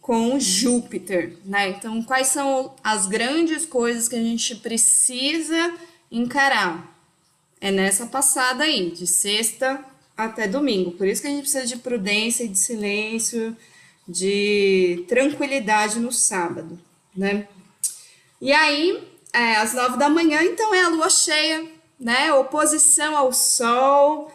com 0.00 0.40
Júpiter, 0.40 1.36
né? 1.44 1.70
Então 1.70 2.02
quais 2.02 2.28
são 2.28 2.74
as 2.82 3.06
grandes 3.06 3.64
coisas 3.66 4.08
que 4.08 4.16
a 4.16 4.22
gente 4.22 4.56
precisa 4.56 5.74
encarar? 6.10 6.90
é 7.60 7.70
nessa 7.70 8.06
passada 8.06 8.64
aí, 8.64 8.90
de 8.90 9.06
sexta 9.06 9.84
até 10.16 10.48
domingo. 10.48 10.92
Por 10.92 11.06
isso 11.06 11.20
que 11.20 11.28
a 11.28 11.30
gente 11.30 11.42
precisa 11.42 11.66
de 11.66 11.76
prudência 11.76 12.44
e 12.44 12.48
de 12.48 12.58
silêncio, 12.58 13.56
de 14.08 15.04
tranquilidade 15.06 15.98
no 16.00 16.10
sábado, 16.10 16.78
né? 17.14 17.46
E 18.40 18.52
aí, 18.52 19.06
é, 19.32 19.56
às 19.56 19.74
nove 19.74 19.96
da 19.96 20.08
manhã, 20.08 20.42
então 20.42 20.74
é 20.74 20.82
a 20.82 20.88
lua 20.88 21.08
cheia, 21.08 21.66
né? 21.98 22.32
Oposição 22.32 23.16
ao 23.16 23.32
sol. 23.32 24.32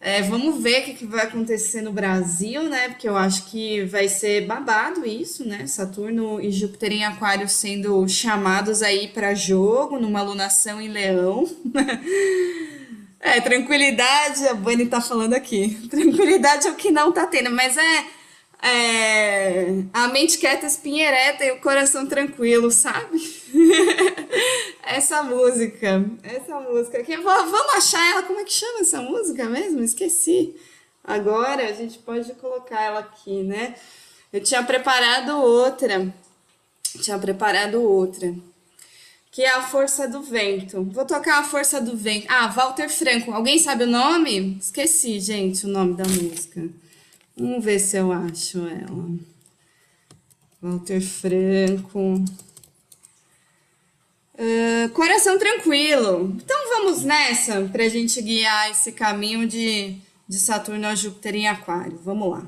É, 0.00 0.22
vamos 0.22 0.62
ver 0.62 0.82
o 0.82 0.84
que, 0.84 0.94
que, 0.94 1.06
vai 1.06 1.24
acontecer 1.24 1.82
no 1.82 1.92
Brasil, 1.92 2.62
né? 2.64 2.88
Porque 2.90 3.08
eu 3.08 3.16
acho 3.16 3.46
que 3.46 3.84
vai 3.84 4.06
ser 4.06 4.46
babado 4.46 5.04
isso, 5.04 5.44
né? 5.44 5.66
Saturno 5.66 6.40
e 6.40 6.52
Júpiter 6.52 6.92
em 6.92 7.04
Aquário 7.04 7.48
sendo 7.48 8.08
chamados 8.08 8.80
aí 8.80 9.08
para 9.08 9.34
jogo, 9.34 9.98
numa 9.98 10.20
alunação 10.20 10.80
em 10.80 10.86
Leão. 10.86 11.50
é, 13.18 13.40
tranquilidade, 13.40 14.46
a 14.46 14.54
Bunny 14.54 14.86
tá 14.86 15.00
falando 15.00 15.34
aqui. 15.34 15.76
Tranquilidade 15.90 16.68
é 16.68 16.70
o 16.70 16.76
que 16.76 16.92
não 16.92 17.10
tá 17.10 17.26
tendo, 17.26 17.50
mas 17.50 17.76
é, 17.76 18.04
é 18.62 19.82
a 19.92 20.06
mente 20.06 20.38
quieta, 20.38 20.64
espinha 20.64 21.08
ereta 21.08 21.44
e 21.44 21.50
o 21.50 21.60
coração 21.60 22.06
tranquilo, 22.06 22.70
sabe? 22.70 23.37
essa 24.82 25.22
música, 25.22 26.04
essa 26.22 26.60
música 26.60 26.98
aqui. 26.98 27.16
Vamos 27.16 27.74
achar 27.74 28.10
ela, 28.10 28.22
como 28.22 28.40
é 28.40 28.44
que 28.44 28.52
chama 28.52 28.80
essa 28.80 29.00
música 29.00 29.44
mesmo? 29.46 29.82
Esqueci. 29.82 30.54
Agora 31.02 31.68
a 31.68 31.72
gente 31.72 31.98
pode 31.98 32.32
colocar 32.34 32.82
ela 32.82 33.00
aqui, 33.00 33.42
né? 33.42 33.74
Eu 34.32 34.42
tinha 34.42 34.62
preparado 34.62 35.40
outra. 35.40 36.14
Tinha 37.00 37.18
preparado 37.18 37.80
outra. 37.82 38.34
Que 39.30 39.42
é 39.42 39.50
a 39.50 39.62
Força 39.62 40.06
do 40.08 40.22
Vento. 40.22 40.84
Vou 40.84 41.04
tocar 41.06 41.38
a 41.38 41.44
Força 41.44 41.80
do 41.80 41.96
Vento. 41.96 42.26
Ah, 42.28 42.48
Walter 42.48 42.88
Franco. 42.88 43.32
Alguém 43.32 43.58
sabe 43.58 43.84
o 43.84 43.86
nome? 43.86 44.58
Esqueci, 44.60 45.20
gente, 45.20 45.64
o 45.64 45.68
nome 45.68 45.94
da 45.94 46.04
música. 46.04 46.68
Vamos 47.36 47.64
ver 47.64 47.78
se 47.78 47.96
eu 47.96 48.12
acho 48.12 48.58
ela. 48.66 49.08
Walter 50.60 51.00
Franco. 51.00 52.24
Uh, 54.38 54.88
coração 54.90 55.36
tranquilo. 55.36 56.32
Então 56.36 56.68
vamos 56.68 57.02
nessa 57.02 57.62
para 57.72 57.82
a 57.82 57.88
gente 57.88 58.22
guiar 58.22 58.70
esse 58.70 58.92
caminho 58.92 59.48
de, 59.48 59.96
de 60.28 60.38
Saturno 60.38 60.86
a 60.86 60.94
Júpiter 60.94 61.34
em 61.34 61.48
Aquário. 61.48 61.98
Vamos 62.04 62.30
lá. 62.30 62.46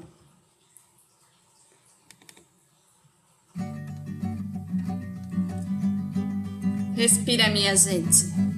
Respira, 6.94 7.48
minha 7.48 7.74
gente. 7.74 8.49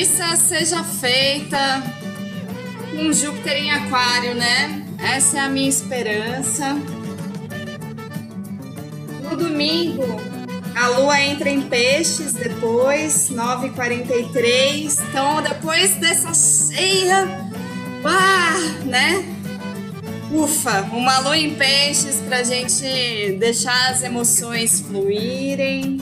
Justiça 0.00 0.34
seja 0.34 0.82
feita 0.82 1.82
com 2.90 3.12
Júpiter 3.12 3.52
em 3.52 3.70
Aquário, 3.70 4.34
né? 4.34 4.82
Essa 4.98 5.36
é 5.36 5.40
a 5.40 5.48
minha 5.50 5.68
esperança. 5.68 6.72
No 9.22 9.36
domingo, 9.36 10.18
a 10.74 10.88
lua 10.88 11.20
entra 11.20 11.50
em 11.50 11.60
peixes 11.60 12.32
depois, 12.32 13.28
9h43. 13.28 15.02
Então, 15.10 15.42
depois 15.42 15.90
dessa 15.96 16.32
cheia, 16.32 17.28
ah, 18.02 18.58
né? 18.86 19.22
Ufa, 20.32 20.80
uma 20.94 21.18
lua 21.18 21.36
em 21.36 21.54
peixes 21.56 22.22
pra 22.26 22.42
gente 22.42 23.36
deixar 23.38 23.90
as 23.90 24.02
emoções 24.02 24.80
fluírem. 24.80 25.99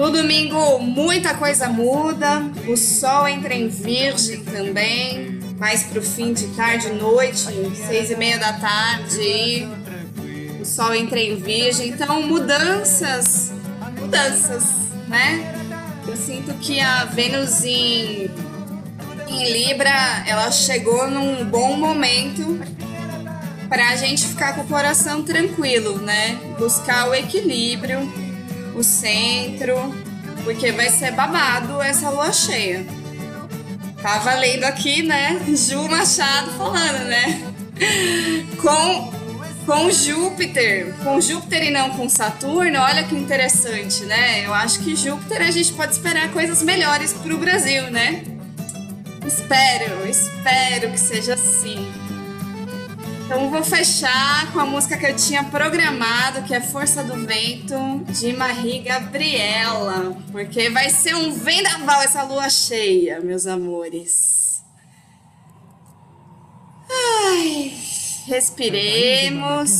No 0.00 0.10
domingo, 0.10 0.78
muita 0.78 1.34
coisa 1.34 1.68
muda. 1.68 2.40
O 2.66 2.74
sol 2.74 3.28
entra 3.28 3.52
em 3.52 3.68
virgem 3.68 4.42
também. 4.44 5.38
Mais 5.58 5.82
pro 5.82 6.00
fim 6.00 6.32
de 6.32 6.46
tarde, 6.56 6.88
noite, 6.88 7.44
seis 7.86 8.10
e 8.10 8.16
meia 8.16 8.38
da 8.38 8.54
tarde. 8.54 9.68
O 10.58 10.64
sol 10.64 10.94
entra 10.94 11.20
em 11.20 11.36
virgem. 11.36 11.90
Então, 11.90 12.22
mudanças. 12.22 13.52
Mudanças, 14.00 14.64
né? 15.06 15.54
Eu 16.08 16.16
sinto 16.16 16.54
que 16.54 16.80
a 16.80 17.04
Vênus 17.04 17.62
em, 17.62 18.30
em 19.28 19.52
Libra, 19.52 20.24
ela 20.26 20.50
chegou 20.50 21.10
num 21.10 21.44
bom 21.44 21.76
momento 21.76 22.58
pra 23.68 23.94
gente 23.96 24.26
ficar 24.26 24.54
com 24.54 24.62
o 24.62 24.66
coração 24.66 25.22
tranquilo, 25.22 25.98
né? 25.98 26.38
Buscar 26.58 27.06
o 27.06 27.14
equilíbrio 27.14 28.10
o 28.80 28.84
centro, 28.84 29.76
porque 30.42 30.72
vai 30.72 30.88
ser 30.88 31.12
babado 31.12 31.80
essa 31.82 32.08
lua 32.08 32.32
cheia. 32.32 32.86
Tava 34.02 34.34
lendo 34.34 34.64
aqui, 34.64 35.02
né? 35.02 35.38
Ju 35.54 35.86
Machado 35.86 36.50
falando, 36.52 37.04
né? 37.04 37.52
Com, 38.60 39.12
com 39.66 39.90
Júpiter, 39.90 40.94
com 41.04 41.20
Júpiter 41.20 41.64
e 41.64 41.70
não 41.70 41.90
com 41.90 42.08
Saturno, 42.08 42.78
olha 42.80 43.04
que 43.04 43.14
interessante, 43.14 44.04
né? 44.04 44.46
Eu 44.46 44.54
acho 44.54 44.80
que 44.80 44.96
Júpiter 44.96 45.42
a 45.42 45.50
gente 45.50 45.72
pode 45.72 45.92
esperar 45.92 46.30
coisas 46.32 46.62
melhores 46.62 47.12
pro 47.12 47.36
Brasil, 47.36 47.90
né? 47.90 48.24
Espero, 49.26 50.08
espero 50.08 50.90
que 50.90 51.00
seja 51.00 51.34
assim. 51.34 51.86
Então 53.30 53.48
vou 53.48 53.62
fechar 53.62 54.52
com 54.52 54.58
a 54.58 54.66
música 54.66 54.98
que 54.98 55.06
eu 55.06 55.14
tinha 55.14 55.44
programado, 55.44 56.42
que 56.42 56.52
é 56.52 56.60
Força 56.60 57.04
do 57.04 57.14
Vento, 57.24 57.76
de 58.08 58.32
Marie 58.32 58.80
Gabriela. 58.80 60.16
Porque 60.32 60.68
vai 60.68 60.90
ser 60.90 61.14
um 61.14 61.30
vendaval 61.30 62.02
essa 62.02 62.24
lua 62.24 62.50
cheia, 62.50 63.20
meus 63.20 63.46
amores. 63.46 64.64
Ai, 66.90 67.72
respiremos. 68.26 69.70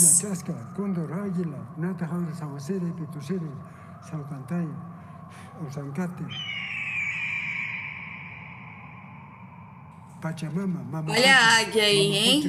Olha 11.11 11.37
a 11.37 11.59
águia 11.63 11.83
aí, 11.83 12.17
hein? 12.17 12.43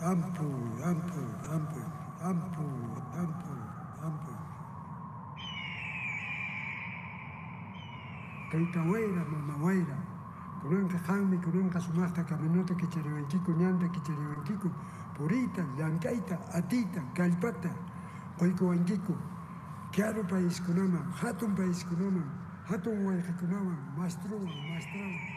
amplio, 0.00 0.46
amplio, 0.84 1.24
amplio, 1.50 1.84
amplio, 2.20 2.68
amplio, 3.14 3.56
amplio. 4.02 4.36
Cautahuera, 8.50 9.24
mamahuera, 9.24 9.96
kunanka 10.60 10.98
hanmi, 11.08 11.38
kunanka 11.38 11.80
sumasta, 11.80 12.24
caminoto, 12.24 12.74
quicherebenquico, 12.74 13.52
ñanta, 13.52 13.88
quicherebenquico, 13.90 14.70
purita, 15.16 15.62
llancaita, 15.76 16.38
atita, 16.52 17.02
calpata, 17.14 17.70
coicoanquico, 18.38 19.16
kiaro 19.92 20.22
país 20.26 20.60
kunaman, 20.60 21.10
hatun 21.20 21.54
país 21.54 21.84
kunaman, 21.84 22.28
hatun 22.68 23.02
huayja 23.04 23.32
kunaman, 23.38 23.78
mastrua, 23.96 24.52
mastrua. 24.68 25.35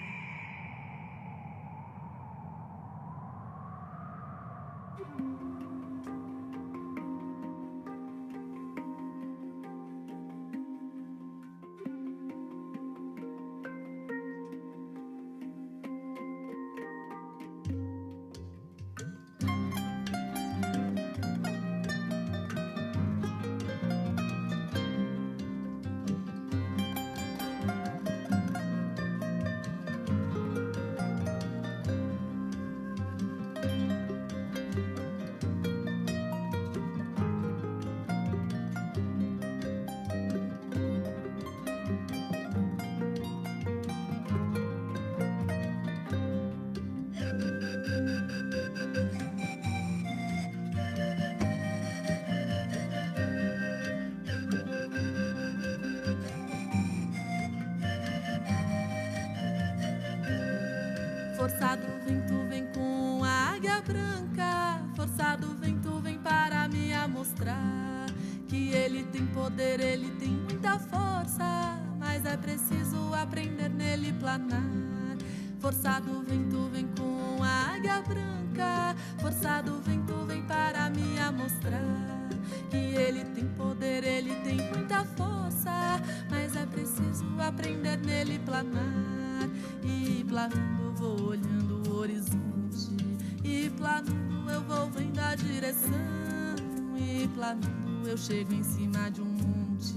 Chego 98.20 98.54
em 98.54 98.64
cima 98.64 99.10
de 99.10 99.22
um 99.22 99.26
monte, 99.26 99.96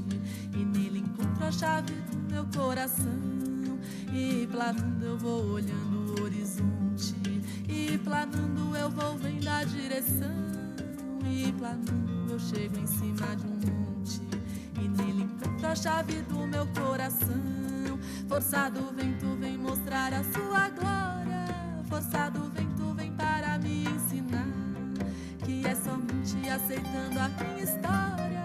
e 0.54 0.64
nele 0.64 1.00
encontro 1.00 1.44
a 1.44 1.50
chave 1.50 1.92
do 1.92 2.32
meu 2.32 2.46
coração. 2.56 3.32
E 4.12 4.46
planando 4.50 5.04
eu 5.04 5.18
vou 5.18 5.44
olhando 5.52 6.14
o 6.20 6.22
horizonte. 6.22 7.14
E 7.68 7.98
planando 7.98 8.76
eu 8.76 8.90
vou 8.90 9.16
vendo 9.18 9.48
a 9.48 9.64
direção. 9.64 10.36
E 11.26 11.52
planando 11.52 12.32
eu 12.32 12.38
chego 12.38 12.78
em 12.78 12.86
cima 12.86 13.34
de 13.36 13.46
um 13.46 13.54
monte. 13.54 14.20
E 14.80 14.88
nele 14.88 15.24
encontro 15.24 15.66
a 15.66 15.74
chave 15.74 16.22
do 16.22 16.46
meu 16.46 16.66
coração. 16.68 17.98
Forçado 18.28 18.80
o 18.80 18.92
vento 18.92 19.36
vem 19.40 19.58
mostrar 19.58 20.12
a 20.12 20.22
sua 20.22 20.68
glória. 20.70 21.82
Forçado 21.88 22.41
aceitando 26.52 27.18
a 27.18 27.28
minha 27.28 27.64
história. 27.64 28.42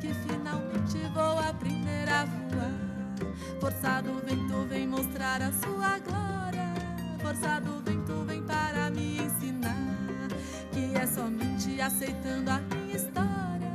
Que 0.00 0.14
finalmente 0.14 0.98
vou 1.12 1.38
aprender 1.38 2.08
a 2.08 2.24
voar. 2.24 3.60
Forçado 3.60 4.10
o 4.10 4.20
vento 4.20 4.66
vem 4.68 4.86
mostrar 4.86 5.42
a 5.42 5.52
sua 5.52 5.98
glória. 5.98 6.74
Forçado 7.20 7.70
o 7.70 7.80
vento 7.82 8.24
vem 8.26 8.42
para 8.42 8.90
me 8.90 9.18
ensinar. 9.18 10.28
Que 10.72 10.96
é 10.96 11.06
somente 11.06 11.80
aceitando 11.80 12.50
a 12.50 12.60
minha 12.60 12.96
história. 12.96 13.70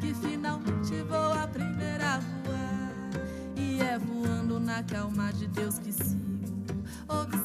Que 0.00 0.14
finalmente 0.14 1.02
vou 1.08 1.32
aprender 1.32 2.00
a 2.02 2.18
voar. 2.18 2.92
E 3.56 3.80
é 3.80 3.98
voando 3.98 4.60
na 4.60 4.82
calma 4.82 5.32
de 5.32 5.46
Deus 5.48 5.78
que 5.78 5.92
sigo. 5.92 6.22
Observando 7.08 7.41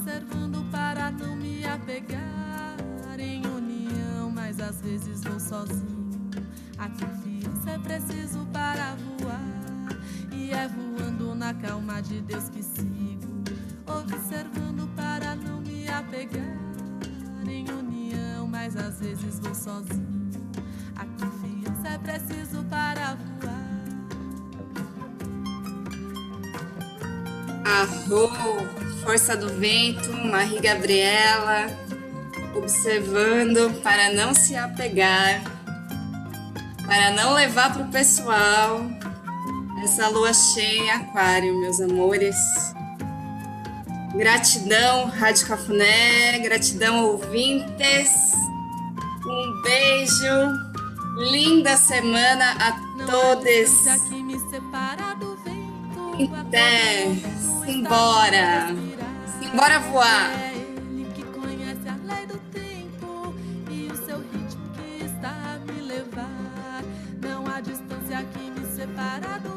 vezes 4.87 5.21
vou 5.21 5.39
sozinho. 5.39 6.31
A 6.77 6.87
confiança 6.87 7.71
é 7.71 7.77
preciso 7.77 8.47
para 8.53 8.95
voar. 8.95 9.99
E 10.31 10.51
é 10.51 10.67
voando 10.67 11.35
na 11.35 11.53
calma 11.53 12.01
de 12.01 12.21
Deus 12.21 12.47
que 12.47 12.63
sigo. 12.63 13.43
Observando 13.85 14.87
para 14.95 15.35
não 15.35 15.59
me 15.59 15.89
apegar 15.89 16.57
em 17.45 17.69
união. 17.69 18.47
Mas 18.47 18.77
às 18.77 18.99
vezes 18.99 19.39
vou 19.39 19.53
sozinho. 19.53 20.31
A 20.95 21.05
confiança 21.21 21.89
é 21.89 21.97
preciso 21.97 22.63
para 22.63 23.15
voar. 23.15 23.27
Arro, 27.65 28.29
Força 29.03 29.35
do 29.35 29.49
Vento, 29.49 30.13
Marie 30.13 30.61
Gabriela, 30.61 31.67
observando 32.55 33.81
para 33.81 34.13
não 34.13 34.33
se 34.33 34.55
apegar, 34.55 35.41
para 36.85 37.11
não 37.11 37.33
levar 37.33 37.73
para 37.73 37.83
o 37.83 37.87
pessoal 37.89 38.81
essa 39.83 40.07
lua 40.09 40.33
cheia 40.33 40.83
em 40.83 40.89
aquário, 40.91 41.59
meus 41.61 41.79
amores. 41.79 42.35
Gratidão, 44.15 45.05
Rádio 45.05 45.47
Cafuné, 45.47 46.39
gratidão, 46.39 47.05
ouvintes. 47.05 48.33
Um 49.25 49.61
beijo, 49.61 51.29
linda 51.31 51.77
semana 51.77 52.55
a 52.59 52.67
há 52.69 52.71
todos. 53.05 53.85
Até, 56.39 57.13
simbora. 57.65 58.75
Simbora 59.39 59.79
voar. 59.79 60.46
parado 68.97 69.56